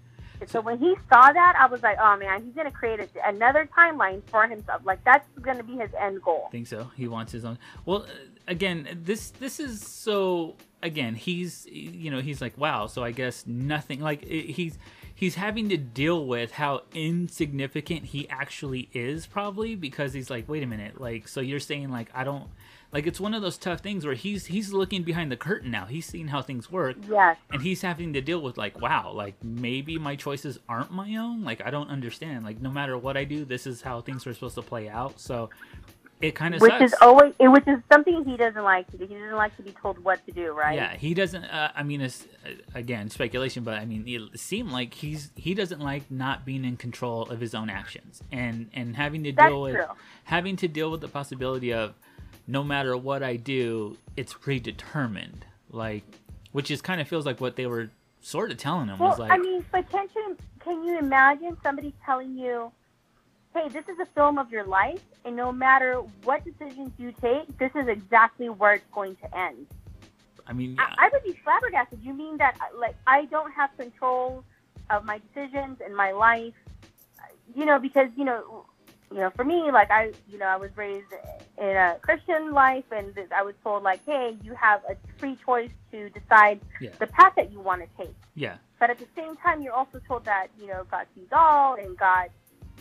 [0.47, 3.07] so when he saw that i was like oh man he's going to create a,
[3.27, 6.89] another timeline for himself like that's going to be his end goal I think so.
[6.97, 7.57] He wants his own.
[7.85, 8.07] Well, uh,
[8.47, 10.55] again, this this is so.
[10.83, 12.87] Again, he's you know he's like wow.
[12.87, 14.77] So I guess nothing like he's
[15.13, 20.63] he's having to deal with how insignificant he actually is probably because he's like wait
[20.63, 22.49] a minute like so you're saying like I don't
[22.91, 25.85] like it's one of those tough things where he's he's looking behind the curtain now.
[25.85, 26.97] He's seeing how things work.
[27.09, 27.37] Yes.
[27.51, 31.43] And he's having to deal with like wow like maybe my choices aren't my own?
[31.43, 32.43] Like i don't understand.
[32.43, 35.19] Like no matter what i do this is how things are supposed to play out.
[35.19, 35.49] So
[36.19, 36.93] it kind of which sucks.
[36.93, 39.07] is always which is something he doesn't like to do.
[39.07, 40.75] He doesn't like to be told what to do right?
[40.75, 44.71] Yeah he doesn't uh, i mean it's uh, again speculation but i mean it seemed
[44.71, 48.21] like he's he doesn't like not being in control of his own actions.
[48.31, 49.85] And and having to That's deal with true.
[50.25, 51.95] having to deal with the possibility of
[52.51, 56.03] no matter what i do it's predetermined like
[56.51, 57.89] which is kind of feels like what they were
[58.21, 61.57] sort of telling him Well, was like I mean, but can you, can you imagine
[61.63, 62.71] somebody telling you,
[63.53, 67.57] hey, this is a film of your life, and no matter what decisions you take,
[67.57, 69.67] this is exactly where it's going to end?
[70.47, 71.99] i mean I, I would be flabbergasted.
[72.01, 74.43] You mean that, uh, like, I don't have control
[74.89, 76.53] of my decisions and my life?
[77.55, 78.65] you know, because you know,
[79.11, 81.07] you know, for me, like I, you know, I was raised
[81.57, 85.71] in a Christian life, and I was told like, hey, you have a free choice
[85.91, 86.91] to decide Yeah.
[86.99, 88.15] the path that you want to take.
[88.35, 88.57] Yeah.
[88.79, 91.97] But at the same time, you're also told that you know God sees all and
[91.97, 92.29] God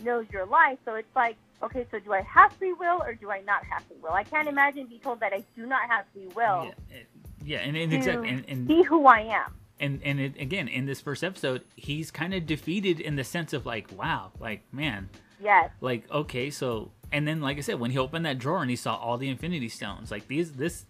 [0.03, 0.79] knows your life.
[0.85, 3.83] So it's like, okay, so do I have free will or do I not have
[3.83, 4.11] free will?
[4.13, 6.95] I can't imagine being told that I do not have free will Yeah.
[6.97, 7.03] Eh,
[7.43, 9.53] yeah, and, and exactly, and, and be who I am.
[9.81, 13.51] And and it, again in this first episode, he's kind of defeated in the sense
[13.51, 15.09] of like, wow, like man,
[15.43, 15.71] Yes.
[15.81, 18.75] like okay, so and then like I said, when he opened that drawer and he
[18.77, 20.85] saw all the Infinity Stones, like these, this,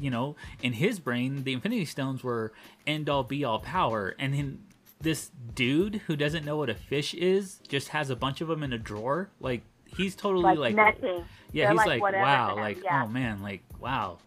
[0.00, 2.52] you know, in his brain, the Infinity Stones were
[2.86, 4.60] end all be all power, and then
[5.00, 8.62] this dude who doesn't know what a fish is just has a bunch of them
[8.62, 11.24] in a drawer, like he's totally Like, like, nothing.
[11.52, 13.02] yeah, They're he's like like, wow, like yeah.
[13.04, 14.18] oh man, like wow,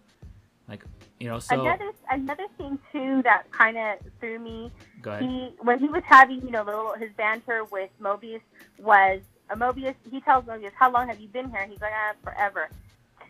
[0.67, 0.83] like
[1.19, 5.23] you know, so another another thing too that kind of threw me go ahead.
[5.23, 8.41] he when he was having you know little his banter with Mobius
[8.77, 12.13] was uh, Mobius he tells Mobius how long have you been here he's like ah,
[12.23, 12.69] forever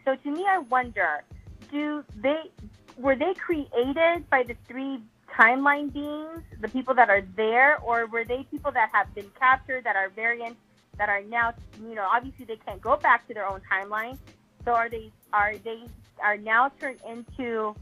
[0.05, 1.23] so to me I wonder
[1.71, 2.51] do they
[2.97, 4.99] were they created by the three
[5.35, 9.83] timeline beings the people that are there or were they people that have been captured
[9.83, 10.59] that are variants
[10.99, 14.15] that are now you know obviously they can't go back to their own timeline
[14.63, 15.81] so are they are they
[16.23, 17.75] are now turned into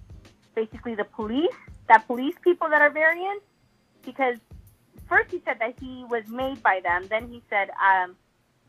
[0.56, 1.56] basically the police
[1.88, 3.46] that police people that are variants
[4.04, 4.38] because
[5.08, 7.08] first he said that he was made by them.
[7.08, 8.16] Then he said, um,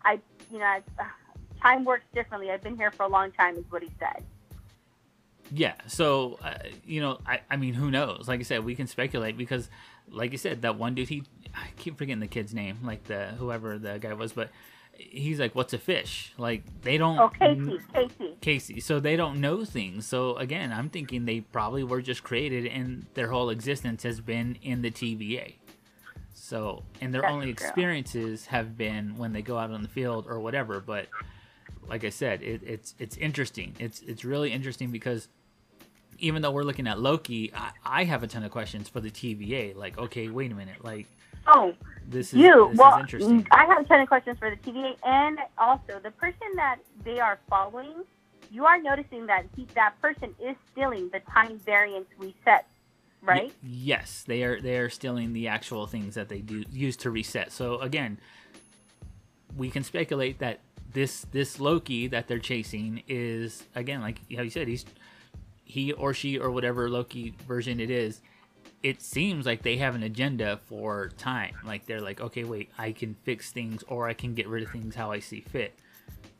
[0.04, 0.20] "I,
[0.52, 0.82] you know, I,
[1.62, 2.50] time works differently.
[2.50, 4.22] I've been here for a long time," is what he said.
[5.50, 8.28] Yeah, so uh, you know, I, I mean, who knows?
[8.28, 9.70] Like I said, we can speculate because,
[10.10, 11.22] like you said, that one dude, he,
[11.54, 14.50] I keep forgetting the kid's name, like the whoever the guy was, but
[14.98, 17.18] he's like, "What's a fish?" Like they don't.
[17.18, 18.36] Oh, Casey, Casey.
[18.40, 18.80] Casey.
[18.80, 20.06] So they don't know things.
[20.06, 24.58] So again, I'm thinking they probably were just created, and their whole existence has been
[24.62, 25.54] in the TVA.
[26.34, 27.52] So, and their That's only true.
[27.66, 30.80] experiences have been when they go out on the field or whatever.
[30.80, 31.06] But
[31.88, 33.74] like I said, it, it's it's interesting.
[33.78, 35.28] It's it's really interesting because
[36.18, 39.10] even though we're looking at Loki, I, I have a ton of questions for the
[39.10, 39.76] TVA.
[39.76, 41.08] Like, okay, wait a minute, like
[41.46, 41.74] Oh,
[42.06, 42.70] this is you.
[42.70, 43.48] this well, is interesting.
[43.52, 47.20] I have a ton of questions for the TVA, and also the person that they
[47.20, 48.04] are following.
[48.50, 52.66] You are noticing that he, that person is stealing the time variance reset,
[53.26, 53.44] right?
[53.44, 54.60] Y- yes, they are.
[54.60, 57.52] They are stealing the actual things that they do use to reset.
[57.52, 58.18] So again,
[59.56, 60.60] we can speculate that
[60.92, 64.86] this this Loki that they're chasing is again, like how you said, he's
[65.68, 68.20] he or she or whatever Loki version it is.
[68.82, 71.54] It seems like they have an agenda for time.
[71.64, 74.70] Like they're like, okay, wait, I can fix things or I can get rid of
[74.70, 75.78] things how I see fit.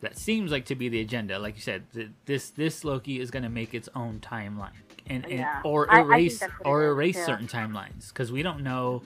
[0.00, 1.38] That seems like to be the agenda.
[1.38, 4.70] Like you said, th- this this Loki is going to make its own timeline
[5.08, 5.60] and, and Yeah.
[5.64, 9.02] or I- I erase or erase certain timelines because we don't know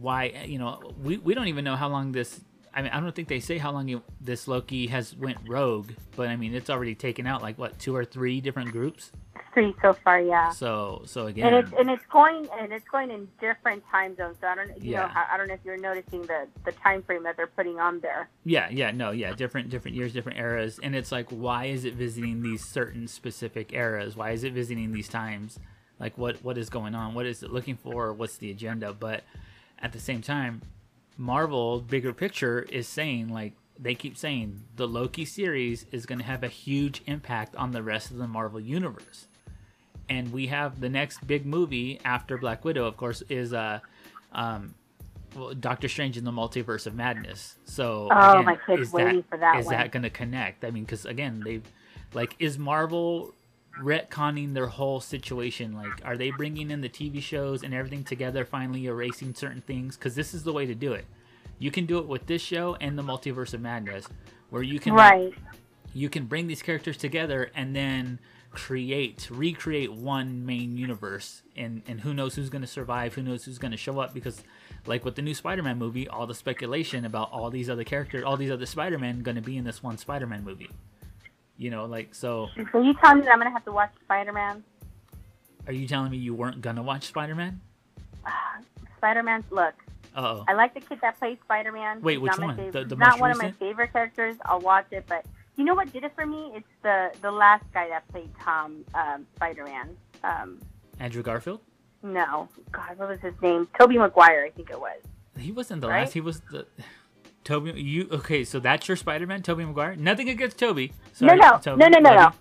[0.00, 2.40] why you know we, we don't even know how long this
[2.74, 5.90] i mean i don't think they say how long it, this loki has went rogue
[6.16, 9.12] but i mean it's already taken out like what two or three different groups
[9.54, 10.48] Three so far, yeah.
[10.48, 14.38] so so again, And it's and it's going and it's going in different time zones.
[14.40, 15.08] So I don't you know Yeah.
[15.08, 18.00] how- I don't know if you're noticing the the time frame that they're putting on
[18.00, 18.30] there.
[18.46, 21.92] yeah yeah no yeah different different years different eras and it's like why is it
[21.94, 25.58] visiting these certain specific eras why is it visiting these times
[26.00, 29.22] like what what is going on what is it looking for what's the agenda but
[29.80, 30.62] at the same time
[31.22, 36.24] marvel bigger picture is saying like they keep saying the loki series is going to
[36.24, 39.28] have a huge impact on the rest of the marvel universe
[40.08, 43.78] and we have the next big movie after black widow of course is uh
[44.32, 44.74] um
[45.34, 47.56] well, Doctor Strange in the Multiverse of Madness.
[47.64, 49.74] So, Oh, again, my kid's is waiting that, for that Is one.
[49.76, 50.62] that going to connect?
[50.62, 51.64] I mean, because again, they've
[52.12, 53.32] like, is Marvel
[53.80, 55.72] retconning their whole situation?
[55.72, 59.96] Like, are they bringing in the TV shows and everything together, finally erasing certain things?
[59.96, 61.06] Because this is the way to do it.
[61.58, 64.08] You can do it with this show and the Multiverse of Madness,
[64.50, 65.32] where you can Right.
[65.94, 68.18] you can bring these characters together and then
[68.50, 73.44] create recreate one main universe and and who knows who's going to survive who knows
[73.44, 74.42] who's going to show up because
[74.84, 78.36] like with the new spider-man movie all the speculation about all these other characters all
[78.36, 80.68] these other spider-man going to be in this one spider-man movie
[81.62, 84.32] you know like so So you tell me that I'm gonna have to watch Spider
[84.32, 84.64] Man.
[85.66, 87.60] are you telling me you weren't to watch spider-man
[88.98, 89.44] Spider Man.
[89.50, 89.74] Look,
[90.14, 92.02] uh-oh I like the kid that plays Spider Man.
[92.02, 92.56] Wait, which one?
[92.70, 94.36] The- the not one of my favorite characters.
[94.44, 95.24] I'll watch it, but
[95.56, 96.52] you know what did it for me?
[96.54, 99.96] It's the the last guy that played Tom um, Spider Man.
[100.24, 100.58] Um,
[101.00, 101.60] andrew garfield
[102.04, 103.68] no, God, what was his name?
[103.78, 105.00] Tobey Maguire, I think it was.
[105.38, 106.00] he wasn't the Right?
[106.00, 106.66] last he was the
[107.44, 108.44] Tobey, you okay?
[108.44, 109.96] So that's your Spider-Man, Tobey Maguire.
[109.96, 110.92] Nothing against Tobey.
[111.12, 111.78] Sorry, no, no, Tobey.
[111.80, 112.32] no, no, no, no.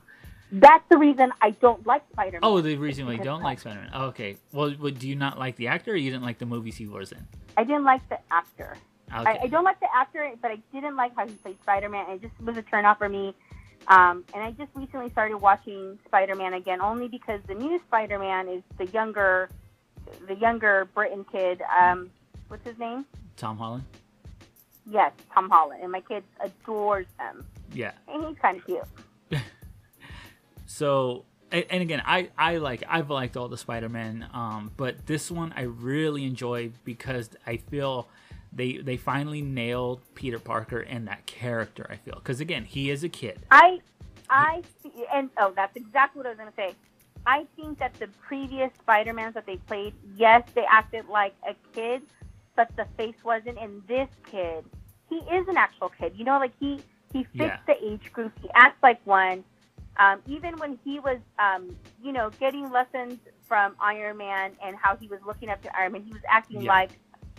[0.54, 2.42] That's the reason I don't like Spider Man.
[2.44, 3.90] Oh, the reason why you don't like Spider-Man.
[3.94, 4.36] Oh, okay.
[4.52, 7.12] Well, do you not like the actor, or you didn't like the movies he was
[7.12, 7.26] in?
[7.58, 8.76] I didn't like the actor.
[9.10, 9.40] I, Okay.
[9.44, 12.10] I don't like the actor, but I didn't like how he played Spider Man.
[12.10, 13.34] It just was a turn off for me.
[13.88, 18.20] Um, and I just recently started watching Spider Man again, only because the new Spider
[18.20, 19.50] Man is the younger,
[20.28, 21.62] the younger Britain kid.
[21.82, 22.10] Um,
[22.50, 23.06] what's his name?
[23.38, 23.84] Tom Holland.
[24.90, 27.92] Yes, Tom Holland, and my kid adores him, Yeah.
[28.08, 28.84] and he's kind of cute.
[30.66, 35.54] So and, again, I I like I've liked all the Spider-Man, um, but this one
[35.56, 38.08] I really enjoy because I feel
[38.54, 41.86] they they finally nailed Peter Parker and that character.
[41.90, 43.40] I feel because again, he is a kid.
[43.52, 43.80] I,
[44.30, 44.64] I,
[45.14, 46.74] and oh, that's exactly what I was gonna say.
[47.26, 52.02] I think that the previous Spider-Mans that they played, yes, they acted like a kid,
[52.56, 53.58] but the face wasn't.
[53.60, 54.66] And this kid,
[55.10, 56.14] he is an actual kid.
[56.16, 56.80] You know, like he
[57.14, 57.58] he fits Yeah.
[57.68, 58.32] the age group.
[58.42, 59.44] He acts like one.
[59.98, 64.96] Um, even when he was, um, you know, getting lessons from Iron Man and how
[64.96, 66.72] he was looking up to Iron Man, he was acting Yeah.
[66.72, 66.92] like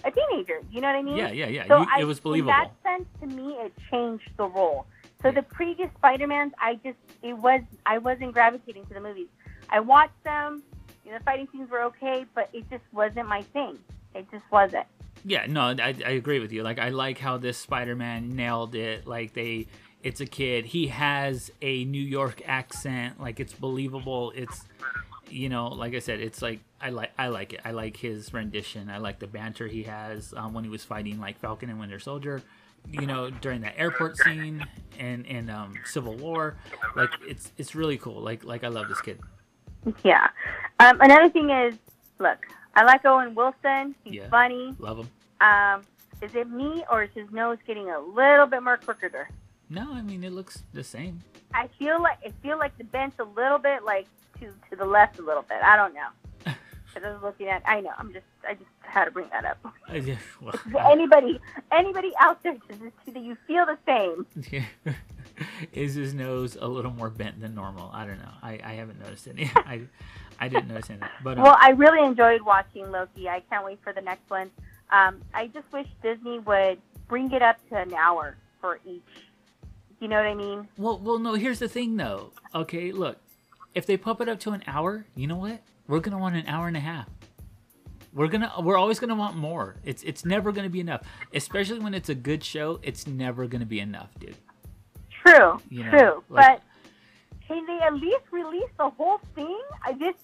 [0.05, 0.61] a teenager.
[0.70, 1.16] You know what I mean?
[1.16, 1.66] Yeah, yeah, yeah.
[1.66, 2.53] So You- I, it was In believable.
[2.53, 4.87] that sense, to me, it changed the role.
[5.22, 9.29] So the previous Spider-Mans, I just it was I wasn't gravitating to the movies.
[9.70, 10.62] I watched them.
[11.05, 13.79] You know, the fighting scenes were okay, but it just wasn't my thing.
[14.14, 14.87] It just wasn't.
[15.25, 16.62] Yeah, no, I, I agree with you.
[16.62, 19.07] Like, I like how this Spider-Man nailed it.
[19.07, 19.66] Like, they,
[20.03, 20.64] it's a kid.
[20.66, 23.20] He has a New York accent.
[23.20, 24.33] Like, it's believable.
[24.35, 24.64] It's,
[25.29, 27.61] you know, like I said, it's like I like, I like it.
[27.64, 28.90] I like his rendition.
[28.90, 31.98] I like the banter he has um, when he was fighting like Falcon and Winter
[31.98, 32.42] Soldier.
[32.90, 34.66] You know, during that airport scene
[34.98, 36.57] and and um, Civil War.
[36.96, 38.20] Like, it's it's really cool.
[38.20, 39.20] Like like I love this kid.
[40.03, 40.29] Yeah.
[40.81, 41.77] Um, another thing is,
[42.18, 42.38] look,
[42.74, 43.94] I like Owen Wilson.
[44.04, 44.28] He's Yeah.
[44.28, 44.74] funny.
[44.78, 45.11] Love him.
[45.40, 45.82] Um,
[46.22, 49.26] is it me or is his nose getting a little bit more crookeder?
[49.68, 51.20] No, I mean it looks the same.
[51.54, 54.06] I feel like I feel like the bent's a little bit like
[54.40, 55.58] to to the left a little bit.
[55.62, 56.08] I don't know.
[56.96, 57.62] I was looking at.
[57.66, 57.90] I know.
[57.98, 58.26] I'm just.
[58.46, 59.58] I just had to bring that up.
[59.88, 60.54] I just, well,
[60.90, 64.26] anybody, anybody out there, does this, do you feel the same?
[64.50, 64.64] Yeah.
[65.72, 67.88] Is his nose a little more bent than normal?
[67.94, 68.32] I don't know.
[68.42, 69.50] I, I haven't noticed any.
[69.54, 69.82] I,
[70.42, 71.09] I didn't notice anything.
[71.22, 73.28] But um, Well, I really enjoyed watching Loki.
[73.28, 74.50] I can't wait for the next one.
[74.90, 76.78] Um, I just wish Disney would
[77.09, 79.02] bring it up to an hour for each.
[80.00, 80.66] You know what I mean?
[80.76, 81.35] well, well, no.
[81.35, 82.33] Here's the thing, though.
[82.55, 83.18] Okay, look.
[83.74, 85.61] If they pump it up to an hour, you know what?
[85.87, 87.09] We're gonna want an hour and a half.
[88.12, 88.52] We're gonna.
[88.61, 89.76] We're always gonna want more.
[89.85, 91.02] It's it's never gonna be enough.
[91.33, 92.81] Especially when it's a good show.
[92.83, 94.37] It's never gonna be enough, dude.
[95.24, 96.24] True, You know, true.
[96.28, 96.62] like- but
[97.46, 99.61] can they at least release the whole thing?
[99.85, 100.18] I just,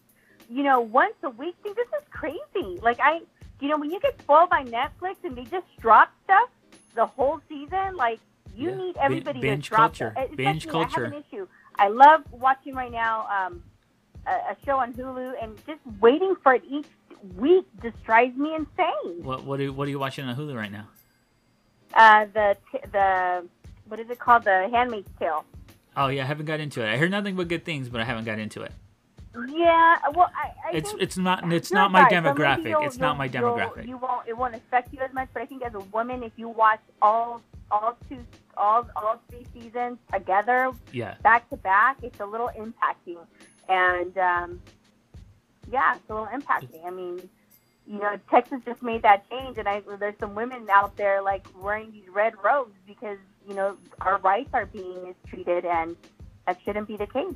[0.48, 1.74] you know, once a week thing.
[1.76, 2.80] This is crazy.
[2.82, 3.20] Like I,
[3.60, 6.48] you know, when you get spoiled by Netflix and they just drop stuff
[6.94, 8.20] the whole season, like
[8.54, 8.76] you Yeah.
[8.76, 10.12] need everybody binge to drop culture.
[10.16, 10.36] that.
[10.36, 11.46] Binge Especially, I have an issue.
[11.76, 13.62] I love watching right now um,
[14.26, 16.86] a, a show on Hulu, and just waiting for it each
[17.36, 19.22] week just drives me insane.
[19.22, 20.88] What what are, what are you watching on Hulu right now?
[21.94, 22.56] Uh, the
[22.92, 23.46] the
[23.86, 24.44] what is it called?
[24.44, 25.44] The Handmaid's Tale.
[25.96, 26.92] Oh yeah, I haven't got into it.
[26.92, 28.72] I heard nothing but good things, but I haven't got into it.
[29.46, 32.12] Yeah, well, I, I It's think it's not it's not my right.
[32.12, 32.84] Demographic.
[32.84, 33.86] It's not my demographic.
[33.86, 36.32] You won't it won't affect you as much, but I think as a woman, if
[36.36, 38.18] you watch all all two
[38.56, 41.14] all all three seasons together Yeah.
[41.22, 43.18] back to back, it's a little impacting,
[43.68, 44.60] and um,
[45.70, 46.84] yeah, it's a little impacting.
[46.86, 47.28] I mean,
[47.86, 51.46] you know, Texas just made that change, and I there's some women out there like
[51.60, 55.96] wearing these red robes because you know our rights are being mistreated, and
[56.46, 57.34] that shouldn't be the case.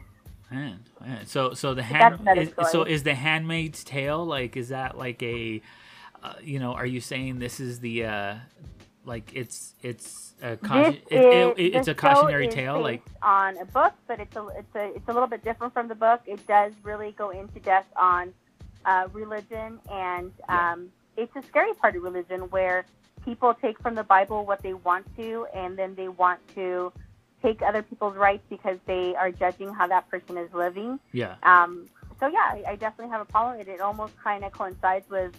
[0.52, 1.26] Man, man.
[1.26, 5.62] So so the hand is, so is the Handmaid's Tale like is that like a
[6.22, 8.34] uh, you know are you saying this is the uh
[9.04, 13.92] like it's it's a caution, it, it, it's a cautionary tale like on a book,
[14.06, 16.20] but it's a it's a it's a little bit different from the book.
[16.26, 18.32] It does really go into depth on
[18.84, 20.72] uh, religion, and Yeah.
[20.72, 22.84] um, it's a scary part of religion where
[23.24, 26.92] people take from the Bible what they want to, and then they want to
[27.42, 30.98] take other people's rights because they are judging how that person is living.
[31.12, 31.86] yeah Um,
[32.20, 33.68] so yeah, I, I definitely have a problem it.
[33.68, 35.32] It almost kind of coincides with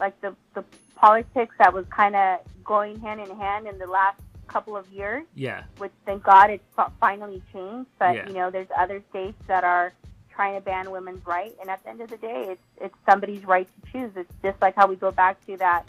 [0.00, 0.64] like the the
[0.96, 5.24] politics that was kind of going hand in hand in the last couple of years.
[5.34, 7.88] yeah Which thank God it's fi- finally changed.
[7.98, 8.26] But Yeah.
[8.28, 9.92] you know, there's other states that are
[10.30, 13.44] trying to ban women's right, and at the end of the day, it's it's somebody's
[13.44, 14.10] right to choose.
[14.16, 15.88] It's just like how we go back to that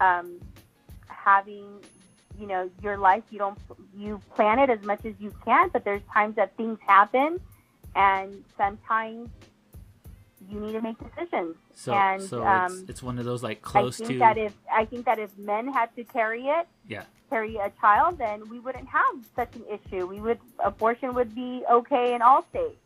[0.00, 0.40] um,
[1.08, 1.66] having
[2.38, 3.58] you know your life you don't
[3.96, 7.40] you plan it as much as you can but there's times that things happen
[7.94, 9.28] and sometimes
[10.48, 11.56] you need to make decisions.
[11.74, 14.38] So and, so um, it's it's one of those like close i think to that
[14.38, 17.02] if i think that if men had to carry it yeah.
[17.28, 20.06] carry a child then we wouldn't have such an issue.
[20.06, 22.80] We would abortion would be okay in all states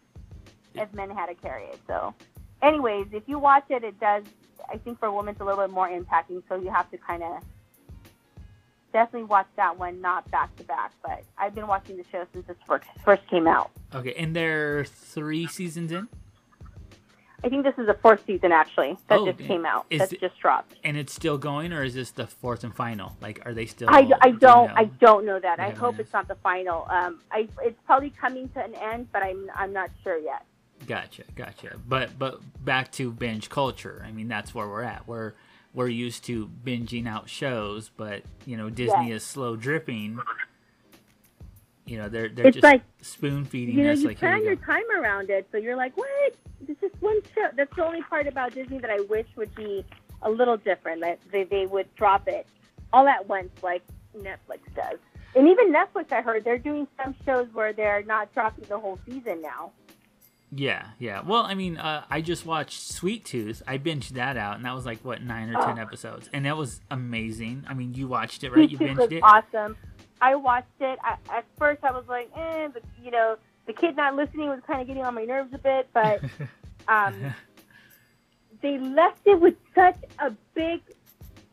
[0.75, 1.79] if men had to carry it.
[1.87, 2.15] So
[2.63, 4.25] anyways if you watch it it does
[4.69, 6.43] i think for women it's a little bit more impacting.
[6.49, 7.43] So you have to kind of
[8.93, 10.93] definitely watch that one, not back to back.
[11.03, 13.71] But I've been watching the show since it first first came out.
[13.95, 16.09] Okay, and there are three seasons in,
[17.43, 19.89] I think this is the fourth season actually that Oh, just came out.
[19.91, 20.75] That it- just dropped.
[20.85, 23.17] and it's still going, or is this the fourth and final?
[23.23, 23.89] Like, are they still?
[23.91, 24.75] I, I don't know?
[24.77, 25.59] I don't know that.
[25.59, 26.87] I hope it's not the final.
[26.91, 30.45] Um, I it's probably coming to an end, but I'm I'm not sure yet.
[30.87, 31.77] Gotcha, gotcha.
[31.89, 34.05] But but back to binge culture.
[34.07, 35.07] I mean, that's where we're at.
[35.09, 35.33] We're
[35.75, 39.17] we're used to binging out shows, but you know, Disney Yeah.
[39.17, 40.19] is slow dripping.
[41.87, 44.01] You know, they're they're It's just like spoon feeding you know us.
[44.01, 46.35] you like, plan you your time around it, so you're like, what?
[46.61, 47.49] This is one show.
[47.57, 49.85] That's the only part about Disney that I wish would be
[50.23, 51.01] a little different.
[51.01, 52.47] That they they would drop it
[52.93, 53.83] all at once, like
[54.17, 54.99] Netflix does.
[55.35, 58.99] And even Netflix, I heard they're doing some shows where they're not dropping the whole
[59.07, 59.71] season now.
[60.53, 61.21] Yeah, yeah.
[61.25, 63.63] Well, I mean, uh, I just watched Sweet Tooth.
[63.69, 65.83] I binged that out, and that was like what nine or ten Oh.
[65.83, 67.65] episodes, and that was amazing.
[67.69, 68.69] I mean, you watched it, right?
[68.69, 69.21] You YouTube binged was it.
[69.23, 69.77] awesome.
[70.21, 70.99] I watched it.
[71.05, 73.37] I, at first, I was like, eh, but you know,
[73.67, 75.89] the kid not listening was kind of getting on my nerves a bit.
[75.95, 76.21] But
[76.89, 77.33] um,
[78.61, 80.81] they left it with such a big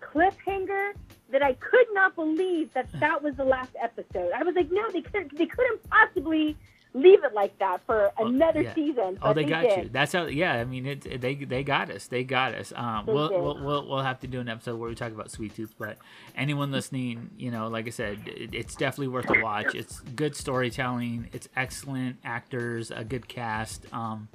[0.02, 0.94] cliffhanger
[1.30, 4.32] that I could not believe that that was the last episode.
[4.36, 5.38] I was like, no, they couldn't.
[5.38, 6.58] They couldn't possibly
[6.98, 8.74] leave it like that for Oh, another yeah.
[8.74, 9.18] season.
[9.22, 9.84] Oh, they got did.
[9.86, 9.90] you.
[9.92, 10.26] That's how.
[10.26, 12.08] Yeah, I mean, it, it- They they got us.
[12.08, 12.74] They got us.
[12.76, 15.32] Um, They we'll, we'll we'll we'll have to do an episode where we talk about
[15.32, 15.74] Sweet Tooth.
[15.78, 15.98] But
[16.36, 19.76] anyone listening, you know, like I said, it, it's definitely worth a watch.
[19.76, 21.30] It's good storytelling.
[21.34, 23.86] It's excellent actors, a good cast.
[23.94, 24.28] Um,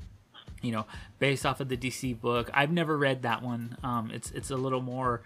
[0.63, 0.87] you know,
[1.19, 2.49] based off of the DC book.
[2.55, 3.77] I've never read that one.
[3.83, 5.23] Um, it's it's a little more.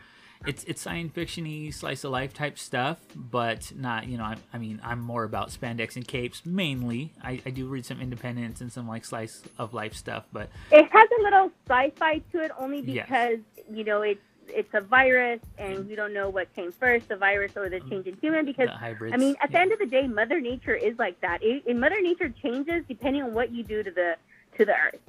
[0.46, 4.24] It's it's science fictiony slice of life type stuff, but not you know.
[4.24, 7.12] I, I mean, I'm more about spandex and capes mainly.
[7.22, 10.88] I, I do read some independence and some like slice of life stuff, but It
[10.90, 13.06] has a little sci-fi to it, only Yes.
[13.06, 13.38] because
[13.72, 17.52] you know it's it's a virus, and we don't know what came first, the virus
[17.56, 17.90] or the mm.
[17.90, 18.44] change in human.
[18.44, 19.14] Because hybrids.
[19.14, 19.62] I mean, at the yeah.
[19.62, 21.42] end of the day, Mother Nature is like that.
[21.42, 24.16] It, and Mother Nature changes depending on what you do to the
[24.56, 25.00] to the earth.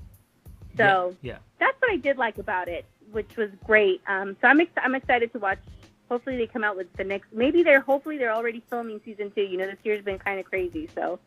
[0.78, 1.38] So yeah, yeah.
[1.60, 4.02] that's what I did like about it, which was great.
[4.08, 5.60] Um, so I'm ex- I'm excited to watch.
[6.10, 7.32] Hopefully, they come out with the next.
[7.34, 9.42] Maybe they're hopefully they're already filming season two.
[9.42, 11.20] You know, this year's been kind of crazy, so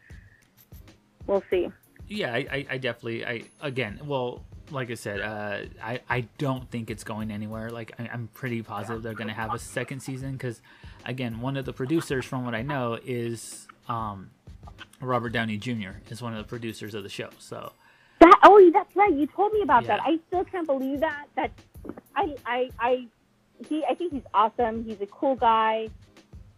[1.26, 1.68] we'll see.
[2.08, 6.68] Yeah, I, I, I definitely, I again, well, like I said, uh, I, I don't
[6.70, 7.70] think it's going anywhere.
[7.70, 10.60] Like, I, I'm pretty positive they're gonna have a second season because,
[11.04, 14.30] again, one of the producers, from what I know, is um,
[15.00, 15.90] Robert Downey Jr.
[16.08, 17.30] is one of the producers of the show.
[17.38, 17.72] So
[18.20, 19.12] That oh, that's right.
[19.12, 19.98] You told me about Yeah.
[19.98, 20.00] that.
[20.04, 21.26] I still can't believe that.
[21.36, 21.52] That
[22.16, 23.06] I I I
[23.68, 24.84] he I think he's awesome.
[24.84, 25.88] He's a cool guy.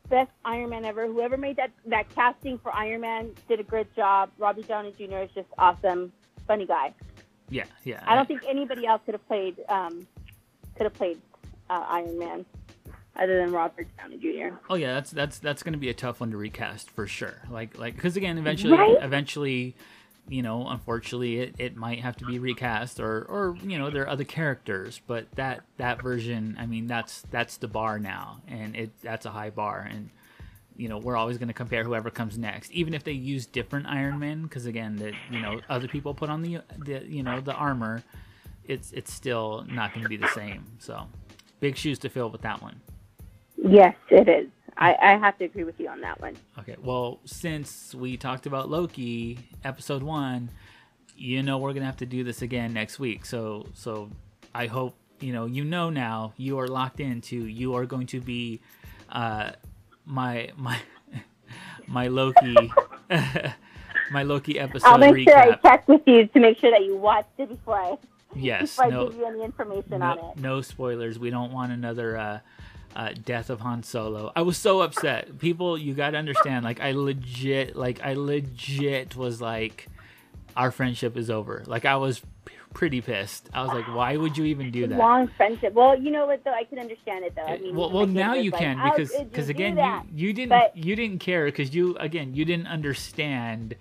[0.09, 1.07] Best Iron Man ever.
[1.07, 4.31] Whoever made that that casting for Iron Man did a great job.
[4.39, 5.18] Robbie Downey Jr.
[5.18, 6.12] is just awesome.
[6.47, 6.93] Funny guy.
[7.49, 8.03] yeah, yeah.
[8.07, 10.07] I don't think anybody else could have played um
[10.77, 11.20] could have played
[11.70, 12.45] uh, Iron Man
[13.16, 14.57] other than Robert Downey Jr.
[14.68, 17.35] Oh yeah, that's that's that's gonna be a tough one to recast for sure.
[17.51, 18.97] Like like because again, eventually, Right?
[19.01, 19.77] eventually,
[20.29, 24.03] you know, unfortunately, it, it might have to be recast or or you know there
[24.05, 28.77] are other characters, but that that version, I mean, that's that's the bar now, and
[28.77, 30.11] it that's a high bar, and
[30.77, 34.18] you know we're always gonna compare whoever comes next, even if they use different Iron
[34.18, 37.55] Men, because again, that you know other people put on the the you know the
[37.55, 38.03] armor,
[38.64, 40.64] it's it's still not gonna be the same.
[40.79, 41.09] So
[41.61, 42.81] big shoes to fill with that one.
[43.57, 44.49] Yes, it is.
[44.77, 46.37] I, I have to agree with you on that one.
[46.59, 50.51] Okay, well, since we talked about Loki episode one,
[51.16, 53.25] you know we're gonna have to do this again next week.
[53.27, 54.11] So, so
[54.55, 58.20] I hope you know you know now you are locked into you are going to
[58.20, 58.61] be
[59.11, 59.53] uh,
[60.05, 60.79] my my
[61.87, 62.73] my Loki
[64.11, 66.97] my Loki episode I'll make sure I check with you to make sure that you
[66.97, 67.99] watched it before I
[68.35, 70.39] yes, before I give you any information on it.
[70.39, 71.18] no spoilers.
[71.18, 72.41] We don't want another uh,
[72.95, 74.32] uh, death of Han Solo.
[74.36, 75.38] I was so upset.
[75.38, 76.64] People, you got to understand.
[76.64, 79.88] Like, I legit, like, I legit was like,
[80.57, 81.62] our friendship is over.
[81.66, 83.49] Like, I was p- pretty pissed.
[83.55, 84.99] I was like, why would you even do that?
[84.99, 85.72] Long friendship.
[85.74, 86.53] Well, you know what though?
[86.53, 87.43] I can understand it though.
[87.47, 90.32] I mean, well, well, now you like, can "How because because again that?" you you
[90.34, 93.74] didn't But- you didn't care because you again you didn't understand.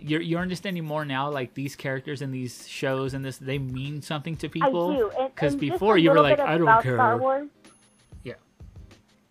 [0.00, 1.28] You're you're understanding more now.
[1.30, 4.92] Like these characters and these shows and this they mean something to people.
[4.94, 5.10] do.
[5.34, 7.48] 'cause before you were like, "I don't care." Star Wars.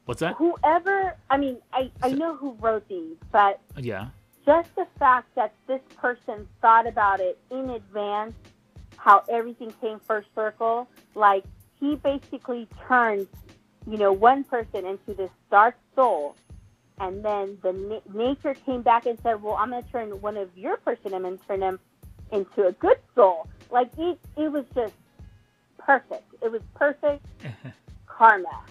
[0.07, 0.35] What's that?
[0.37, 4.07] Whoever, I mean, I I know who wrote these, but Yeah.
[4.45, 8.33] just the fact that this person thought about it in advance,
[8.95, 11.43] how everything came first circle, like
[11.77, 13.27] he basically turned,
[13.85, 16.37] you know, one person into this dark soul,
[17.01, 20.37] and then the na- nature came back and said, "Well, I'm going to turn one
[20.37, 21.81] of your person, I'm going to turn him
[22.31, 24.95] into a good soul." Like it, it was just
[25.77, 26.33] perfect.
[26.41, 27.25] It was perfect
[28.05, 28.63] karma.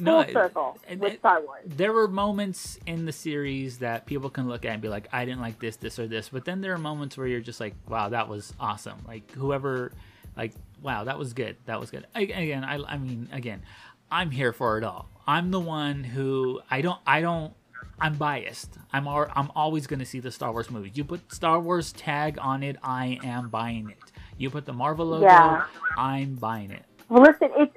[0.00, 1.62] No, full circle with Star Wars.
[1.66, 5.24] there were moments in the series that people can look at and be like, I
[5.24, 6.28] didn't like this, this, or this.
[6.30, 8.98] But then there are moments where you're just like, wow, that was awesome.
[9.06, 9.92] Like whoever,
[10.36, 10.52] like,
[10.82, 11.56] wow, that was good.
[11.66, 12.06] That was good.
[12.14, 13.62] I, again, I, I mean, again,
[14.10, 15.08] I'm here for it all.
[15.26, 17.52] I'm the one who I don't, I don't.
[18.00, 18.78] I'm biased.
[18.92, 20.92] I'm al- I'm always going to see the Star Wars movies.
[20.94, 23.98] You put Star Wars tag on it, I am buying it.
[24.36, 25.64] You put the Marvel logo, Yeah.
[25.96, 26.84] I'm buying it.
[27.08, 27.74] Well, listen, it's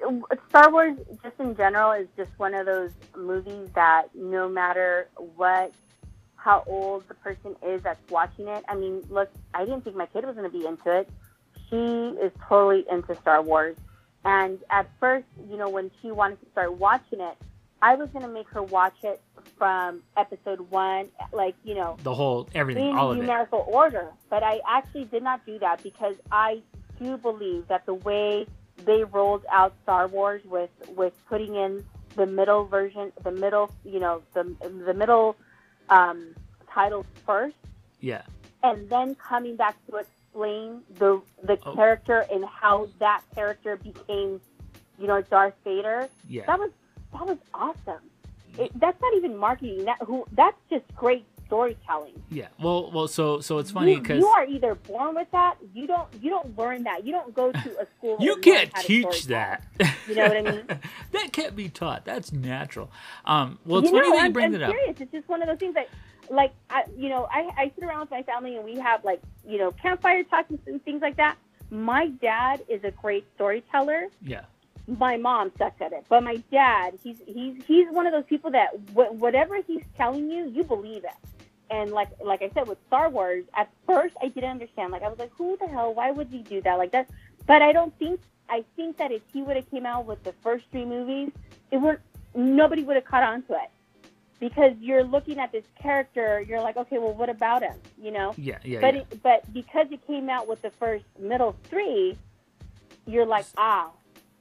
[0.50, 5.72] Star Wars just in general is just one of those movies that no matter what,
[6.36, 8.62] how old the person is that's watching it.
[8.68, 11.08] I mean, look, I didn't think my kid was going to be into it.
[11.70, 13.76] She is totally into Star Wars,
[14.26, 17.34] and at first, you know, when she wanted to start watching it,
[17.80, 19.22] I was going to make her watch it
[19.56, 23.22] from episode one, like you know, The whole everything, in all of it.
[23.22, 24.08] numerical order.
[24.28, 26.60] But I actually did not do that because I
[27.00, 28.46] do believe that the way
[28.84, 31.84] they rolled out Star Wars with with putting in
[32.16, 34.44] the middle version, the middle, you know, the
[34.86, 35.36] the middle
[35.88, 36.34] um,
[36.70, 37.56] titles first,
[38.00, 38.22] Yeah.
[38.62, 41.74] and then coming back to explain the the Oh.
[41.74, 44.40] character and how that character became,
[44.98, 46.08] you know, Darth Vader.
[46.28, 46.44] Yeah.
[46.46, 46.70] That was
[47.12, 48.04] that was awesome.
[48.58, 49.84] It, that's not even marketing.
[49.86, 52.22] That who that's just great storytelling.
[52.30, 52.48] Yeah.
[52.58, 53.06] Well, well.
[53.08, 55.56] So, so it's funny because you are either born with that.
[55.74, 56.08] You don't.
[56.20, 57.04] You don't learn that.
[57.06, 58.16] You don't go to a school.
[58.20, 59.62] you can't teach that.
[60.08, 60.64] You know what I mean?
[61.12, 62.04] that can't be taught.
[62.04, 62.90] That's natural.
[63.26, 63.58] Um.
[63.66, 64.70] Well, it's you funny know, that you I'm, bring I'm it up.
[64.70, 64.96] serious.
[65.00, 65.88] It's just one of those things that,
[66.30, 69.20] like, I, you know, I, I sit around with my family and we have like,
[69.46, 71.36] you know, campfire talks and- and things like that.
[71.70, 74.06] My dad is a great storyteller.
[74.22, 74.42] Yeah.
[74.88, 78.50] My mom sucks at it, but my dad, he's he's he's one of those people
[78.50, 81.12] that wh- whatever he's telling you, you believe it.
[81.72, 84.92] And like like I said with Star Wars, at first I didn't understand.
[84.92, 85.94] Like I was like, who the hell?
[85.94, 87.08] Why would he do that like that?
[87.46, 90.34] But I don't think I think that if he would have came out with the
[90.42, 91.32] first three movies,
[91.70, 91.98] it would
[92.34, 93.70] nobody would have caught on to it
[94.38, 96.44] because you're looking at this character.
[96.46, 97.76] You're like, okay, well, what about him?
[97.96, 98.34] You know.
[98.36, 98.58] Yeah.
[98.64, 98.80] Yeah.
[98.80, 99.00] But yeah.
[99.00, 102.18] it, but because it came out with the first middle three,
[103.06, 103.90] you're like, ah,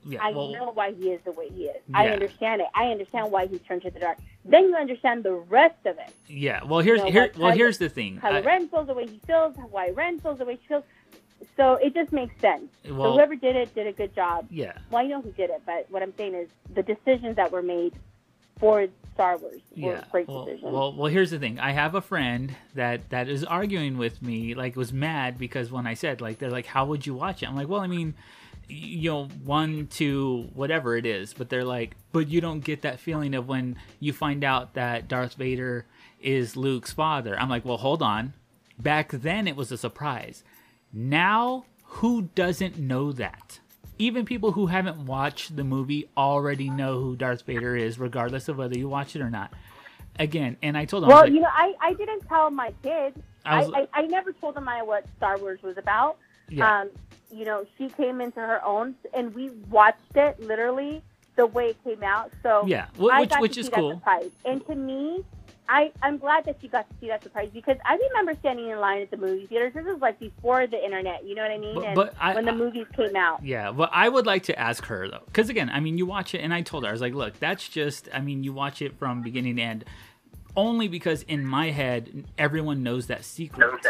[0.04, 0.20] yeah.
[0.22, 1.82] I well, know why he is the way he is.
[1.88, 1.98] Yeah.
[1.98, 2.68] I understand it.
[2.76, 4.18] I understand why he turned to the dark.
[4.44, 6.14] Then you understand the rest of it.
[6.28, 6.64] yeah.
[6.64, 7.32] Well, here's you know, here.
[7.38, 8.18] Well, here's the thing.
[8.18, 10.84] How I- Ren feels the way he feels, why Ren feels the way she feels.
[11.58, 12.72] So it just makes sense.
[12.86, 14.48] so whoever did it did a good job.
[14.50, 14.74] yeah.
[14.90, 17.62] Well, I know who did it, but what I'm saying is the decisions that were
[17.64, 17.94] made
[18.60, 20.04] for Star Wars were Yeah.
[20.12, 20.72] great Well, decisions.
[20.74, 21.60] well, well, here's the thing.
[21.60, 24.54] I have a friend that that is arguing with me.
[24.56, 27.50] Like, was mad because when I said like, they're like, how would you watch it?
[27.50, 28.14] I'm like, well, I mean,
[28.72, 31.34] you know, one, two, whatever it is.
[31.34, 35.08] But they're like, but you don't get that feeling of when you find out that
[35.08, 35.86] Darth Vader
[36.22, 37.38] is Luke's father.
[37.40, 38.34] I'm like, well, hold on.
[38.80, 40.44] Back then, it was a surprise.
[40.94, 43.60] Now, who doesn't know that?
[43.98, 48.58] Even people who haven't watched the movie already know who Darth Vader is, regardless of
[48.58, 49.54] whether you watch it or not.
[50.18, 52.74] Again, and I told them, well, was like, you know, I, I didn't tell my
[52.84, 53.18] kids.
[53.46, 56.18] I I, I, I never told them I what Star Wars was about.
[56.52, 56.90] Yeah, Um,
[57.32, 61.02] you know, she came into her own, and we watched it literally
[61.38, 62.32] the way it came out.
[62.44, 63.90] So yeah, wh- I which got which to is see cool.
[63.90, 64.32] That surprise.
[64.46, 65.24] And to me,
[65.70, 68.78] I I'm glad that she got to see that surprise because I remember standing in
[68.82, 69.74] line at the movie theaters.
[69.74, 71.24] This was like before the internet.
[71.26, 71.76] You know what I mean?
[71.76, 73.46] But- and but I- when the I- movies came out.
[73.46, 76.36] Yeah, but I would like to ask her though, because again, I mean, you watch
[76.36, 78.82] it, and I told her, I was like, look, that's just, I mean, you watch
[78.82, 79.86] it from beginning to end,
[80.58, 83.86] only because in my head, everyone knows that secret.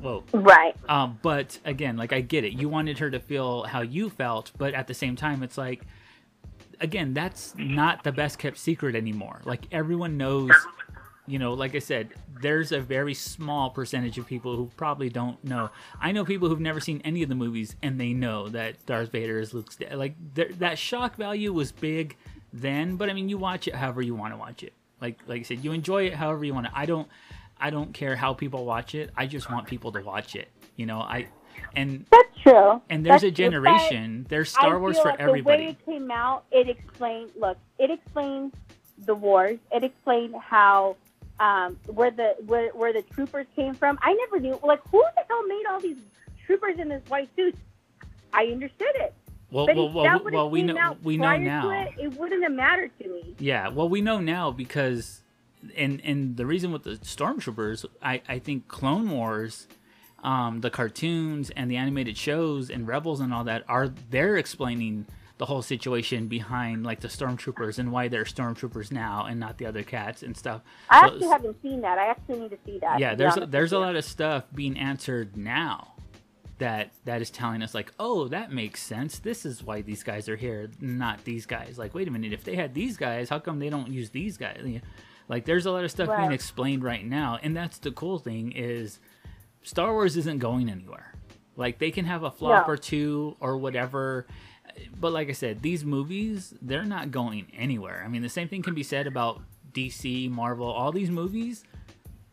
[0.00, 0.24] Whoa.
[0.32, 0.76] Right.
[0.88, 2.52] Um, but again, like I get it.
[2.52, 5.82] You wanted her to feel how you felt, but at the same time, it's like,
[6.80, 9.40] again, that's not the best kept secret anymore.
[9.44, 10.52] Like everyone knows,
[11.26, 15.42] you know, like I said, there's a very small percentage of people who probably don't
[15.44, 15.70] know.
[16.00, 19.10] I know people who've never seen any of the movies and they know that Darth
[19.10, 19.94] Vader is Luke's dad.
[19.96, 22.16] Like that shock value was big
[22.52, 24.72] then, but I mean, you watch it however you want to watch it.
[25.00, 26.72] Like like I said, you enjoy it however you want to.
[26.76, 27.08] I don't.
[27.60, 29.10] I don't care how people watch it.
[29.16, 30.48] I just want people to watch it.
[30.76, 31.26] You know, I
[31.74, 32.80] and That's true.
[32.88, 34.26] and there's That's a generation.
[34.28, 35.56] There's Star Wars for like everybody.
[35.58, 37.30] The way it came out, it explained.
[37.36, 38.54] Look, it explained
[39.04, 39.58] the wars.
[39.72, 40.96] It explained how
[41.40, 43.98] um, where the where, where the troopers came from.
[44.02, 44.58] I never knew.
[44.62, 45.98] Like, who the hell made all these
[46.46, 47.56] troopers in this white suit?
[48.32, 49.14] I understood it,
[49.50, 51.70] well, but well, well, well, we know we know now.
[51.70, 53.34] it, it wouldn't have mattered to me.
[53.38, 55.22] Yeah, well, we know now because,
[55.76, 59.66] and and the reason with the stormtroopers, I I think Clone Wars,
[60.22, 65.06] um, the cartoons and the animated shows and Rebels and all that are they're explaining
[65.38, 69.66] the whole situation behind like the stormtroopers and why they're stormtroopers now and not the
[69.66, 70.62] other cats and stuff.
[70.90, 71.96] I So- actually haven't seen that.
[71.96, 72.98] I actually need to see that.
[72.98, 75.94] yeah, there's a, there's a lot of stuff being answered now.
[76.58, 79.20] that that is telling us like, oh, that makes sense.
[79.20, 81.78] This is why these guys are here, not these guys.
[81.78, 84.36] Like, wait a minute, if they had these guys, how come they don't use these
[84.36, 84.80] guys?
[85.28, 88.52] Like, there's a lot of stuff being explained right now, and that's the cool thing
[88.52, 88.98] is
[89.62, 91.12] Star Wars isn't going anywhere.
[91.56, 92.72] Like, they can have a flop No.
[92.72, 94.26] or two or whatever.
[95.00, 98.02] But like I said, these movies, they're not going anywhere.
[98.04, 101.64] I mean, the same thing can be said about DC, Marvel, all these movies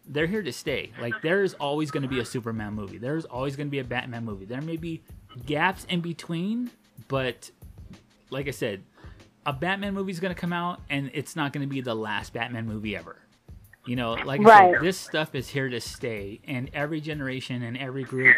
[0.08, 0.92] they're here to stay.
[1.02, 2.98] Like there's always going to be a Superman movie.
[2.98, 4.46] There's always going to be a Batman movie.
[4.46, 5.02] There may be
[5.46, 6.70] gaps in between,
[7.08, 7.50] but
[8.30, 8.84] like I said,
[9.46, 11.96] a Batman movie is going to come out and it's not going to be the
[11.96, 13.18] last Batman movie ever.
[13.86, 14.74] You know, like Right.
[14.74, 18.36] said, this stuff is here to stay and every generation and every group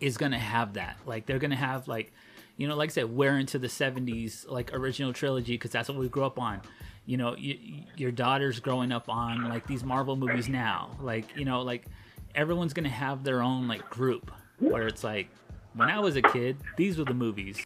[0.00, 0.96] is going to have that.
[1.06, 2.12] Like they're going to have like
[2.56, 5.96] you know, like I said, we're into the 70s like original trilogy because that's what
[5.98, 6.60] we grew up on
[7.06, 11.44] you know y your daughter's growing up on like these marvel movies now like you
[11.46, 11.86] know like
[12.34, 15.30] everyone's gonna have their own like group where it's like
[15.72, 17.64] when i was a kid these were the movies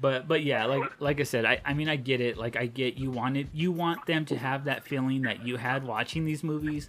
[0.00, 2.36] but but yeah like like i said i i mean i get it.
[2.36, 5.84] Like i get you wanted you want them to have that feeling that you had
[5.84, 6.88] watching these movies.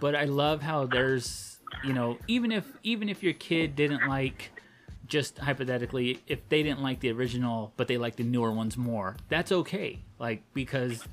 [0.00, 4.50] But i love how there's you know even if even if your kid didn't like
[5.06, 9.16] just hypothetically if they didn't like the original but they like the newer ones more
[9.28, 10.00] that's okay.
[10.18, 11.04] Like because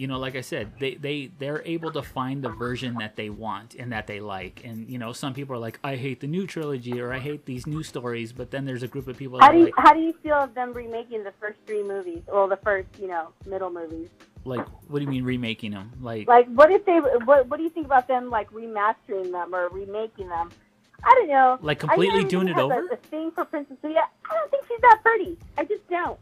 [0.00, 3.28] you know like i said they they they're able to find the version that they
[3.28, 6.26] want and that they like and you know some people are like i hate the
[6.26, 9.38] new trilogy or i hate these new stories but then there's a group of people
[9.38, 11.82] that How do you like, how do you feel of them remaking the first three
[11.82, 12.22] movies?
[12.26, 14.08] Well, the first you know middle movies.
[14.44, 16.98] like what do you mean remaking them like Like, what if they?
[16.98, 20.50] What What do you think about them like remastering them or remaking them?
[21.04, 21.58] I don't know.
[21.60, 22.88] Like completely doing it over?
[22.88, 24.02] A, a thing for Princess Leia.
[24.30, 25.36] I don't think she's that pretty.
[25.58, 26.18] I just don't.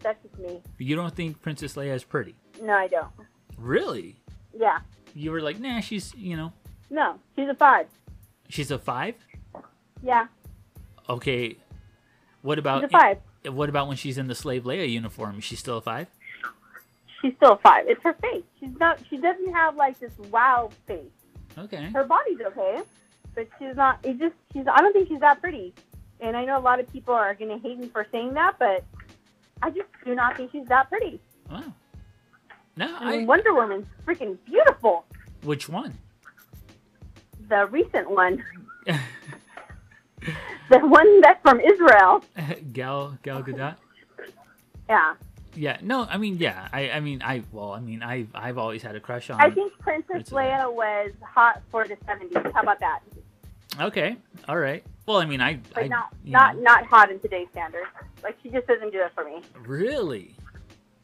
[0.00, 0.60] That's just me.
[0.78, 3.10] you don't think princess leia is pretty No, I don't.
[3.56, 4.16] really
[4.52, 4.78] Yeah.
[5.14, 6.52] you were like nah she's you know
[6.90, 7.86] No, she's a five.
[8.48, 9.14] she's a five
[10.02, 10.26] Yeah,
[11.08, 11.56] okay
[12.42, 13.18] what about she's a five.
[13.54, 16.06] what about when she's in the slave leia uniform is she still a five
[17.20, 17.84] She's still a five.
[17.88, 18.44] It's her face.
[18.60, 19.00] She's not.
[19.10, 21.02] She doesn't have like this wow face.
[21.58, 22.78] okay Her body's okay,
[23.34, 23.98] but she's not.
[24.04, 24.36] It just.
[24.52, 24.66] She's.
[24.72, 25.74] I don't think she's that pretty.
[26.20, 28.54] And I know a lot of people are going to hate me for saying that,
[28.60, 28.84] but
[29.62, 31.18] I just do not think she's that pretty.
[31.50, 31.64] wow
[32.78, 35.04] no I mean, i Wonder Woman's freaking beautiful.
[35.42, 35.92] which one
[37.48, 38.34] The recent one,
[40.70, 42.22] the one that's from Israel.
[42.72, 43.74] gal gal gadot
[44.88, 45.14] Yeah,
[45.54, 48.82] yeah no i mean yeah i i mean i well i mean i i've always
[48.82, 52.52] had a crush on I think Princess Leia was hot for the '70s.
[52.54, 53.00] How about that?
[53.88, 54.16] okay
[54.48, 57.48] all right well i mean i But I, not not know, not hot in today's
[57.52, 57.86] standards.
[58.22, 59.36] Like she just doesn't do it for me.
[59.66, 60.34] really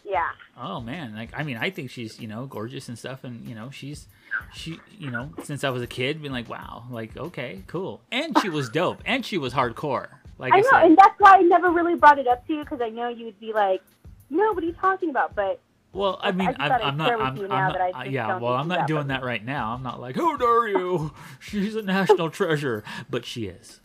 [0.05, 0.31] Yeah.
[0.61, 3.55] Oh man, like I mean, I think she's you know gorgeous and stuff, and you
[3.55, 4.07] know she's
[4.53, 8.39] she you know since I was a kid, been like wow, like okay, cool, and
[8.41, 10.09] she was dope, and she was hardcore.
[10.39, 12.55] Like I, I know, said, and that's why I never really brought it up to
[12.55, 13.83] you because I know you'd be like,
[14.29, 15.61] "No, what are you talking about?" But
[15.95, 18.69] well, I I mean, I'd I'm not, I'm, I'm not, I uh, yeah, well, I'm
[18.69, 19.73] not doing that right now.
[19.73, 21.13] I'm not like, who dare you?
[21.39, 23.81] She's a national treasure, but she is.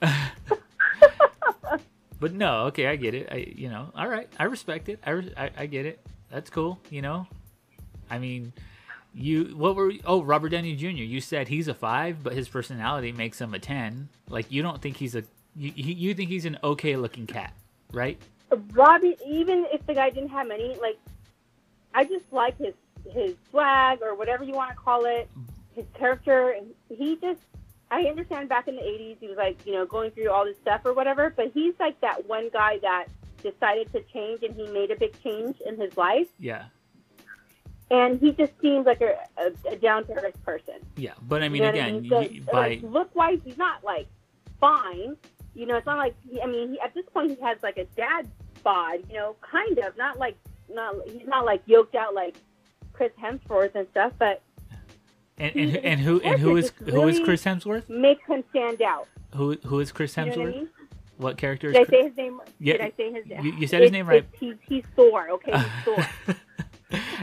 [2.22, 3.28] but no, okay, I get it.
[3.32, 5.00] I, you know, all right, I respect it.
[5.04, 5.98] I, re- I, I get it.
[6.30, 6.78] That's cool.
[6.88, 7.26] You know,
[8.08, 8.52] I mean,
[9.12, 9.92] you what were?
[10.04, 10.86] Oh, Robert Downey Jr.
[10.86, 14.08] You said he's a five, but his personality makes him a ten.
[14.28, 15.24] Like you don't think he's a
[15.56, 17.54] you, you think he's an okay looking cat,
[17.92, 18.22] right?
[18.70, 20.98] Robbie, even if the guy didn't have money, like
[21.92, 22.74] I just like his
[23.10, 25.28] his swag or whatever you want to call it,
[25.74, 27.40] his character, and he just.
[27.92, 30.56] I understand back in the '80s he was like you know going through all this
[30.58, 33.06] stuff or whatever, but he's like that one guy that
[33.42, 36.64] decided to change and he made a big change in his life, Yeah,
[37.90, 40.74] and he just seems like a, a, a down to earth person.
[40.96, 41.12] yeah.
[41.22, 44.06] But I mean, You know again, So, you- by like, look wise, he's not like
[44.60, 45.16] fine.
[45.54, 47.76] You know, it's not like he, I mean, he, at this point he has like
[47.76, 48.30] a dad
[48.62, 49.00] bod.
[49.10, 50.36] You know, kind of not like
[50.72, 52.36] not he's not like yoked out like
[52.94, 54.40] Chris Hemsworth and stuff, but
[55.38, 57.88] and and, and who and who is who is Chris Hemsworth?
[57.88, 59.08] makes him stand out.
[59.34, 60.54] Who who is Chris You know what I Hemsworth?
[60.54, 60.68] mean?
[61.18, 62.40] What character is Did I say his name?
[62.58, 63.44] Yeah, Did I say his name?
[63.44, 64.26] you- you said his name right.
[64.40, 65.28] He's, he's Thor.
[65.30, 66.36] Okay, he's Thor.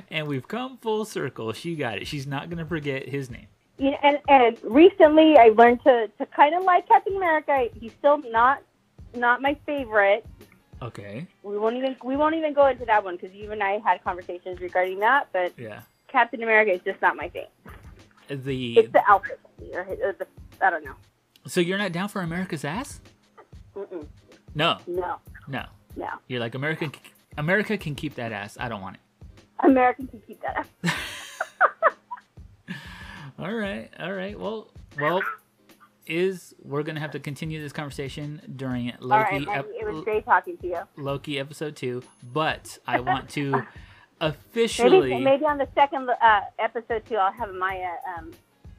[0.09, 1.51] and we've come full circle.
[1.53, 2.07] She got it.
[2.07, 3.47] She's not gonna forget his name.
[3.77, 7.67] you know, and and recently I learned to to kind of like Captain America.
[7.79, 8.61] He's still not
[9.15, 10.25] not my favorite.
[10.81, 11.27] Okay.
[11.43, 14.03] We won't even we won't even go into that one because you and I had
[14.03, 15.27] conversations regarding that.
[15.33, 15.81] But Yeah.
[16.07, 17.45] Captain America is just not my thing.
[18.29, 19.39] The It's the outfit
[19.73, 20.27] or, or the
[20.61, 20.95] I don't know.
[21.47, 23.01] so you're not down for America's ass?
[23.75, 24.05] Mm-mm.
[24.55, 25.17] No, No,
[25.47, 25.63] no.
[25.95, 26.07] no.
[26.27, 26.91] You're like America.
[27.37, 28.57] America can keep that ass.
[28.59, 29.01] I don't want it.
[29.65, 30.65] American can keep that.
[30.83, 30.91] up.
[33.39, 34.37] All right, all right.
[34.37, 34.67] Well,
[34.99, 35.21] well,
[36.05, 40.03] is we're gonna have to continue this conversation during All right, Loki Marty, it was
[40.03, 40.77] great talking to you.
[40.97, 42.03] Loki episode two,
[42.33, 43.63] but I want to
[44.21, 48.31] officially maybe on the second uh, episode too, I'll have Maya um,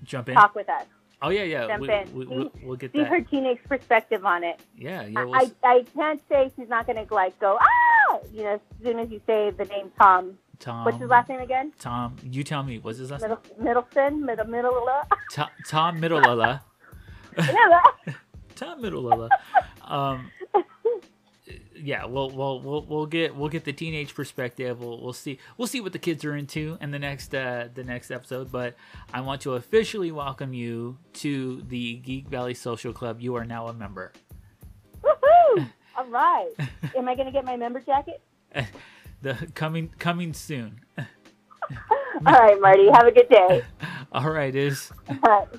[0.05, 0.35] jump in.
[0.35, 0.85] talk with us.
[1.23, 1.67] Oh yeah, yeah.
[1.67, 2.15] Jump We, in.
[2.15, 4.61] we, we, we'll get See her teenage perspective on it.
[4.77, 5.25] Yeah, yeah.
[5.25, 8.61] We'll, I, I can't say she's not going to like go ah, you know, as
[8.83, 10.39] soon as you say the name Tom.
[10.59, 10.85] Tom.
[10.85, 11.73] What's his last name again?
[11.79, 12.79] Tom, you tell me.
[12.79, 13.37] What's his last name?
[13.59, 14.87] Middleton, middle, middle.
[15.33, 16.61] Tom, Tom Middlella.
[18.57, 19.29] Tom Middlella.
[19.85, 20.31] Um,
[21.83, 24.81] yeah, we'll, we'll we'll we'll get we'll get the teenage perspective.
[24.81, 27.85] We'll we'll see we'll see what the kids are into in the next uh, the
[27.85, 28.51] next episode.
[28.53, 28.75] But
[29.13, 33.21] I want to officially welcome you to the Geek Valley Social Club.
[33.21, 34.13] You are now a member.
[35.03, 35.69] Woohoo!
[35.97, 36.51] All right.
[36.97, 38.21] Am I going to get my member jacket?
[39.23, 40.81] The coming coming soon.
[40.99, 41.05] All
[42.25, 42.89] right, Marty.
[42.91, 43.63] Have a good day.
[44.13, 44.91] All right, is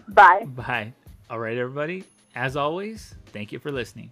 [0.09, 0.45] Bye.
[0.47, 0.93] bye.
[1.29, 2.03] All right, everybody.
[2.33, 4.11] As always, thank you for listening.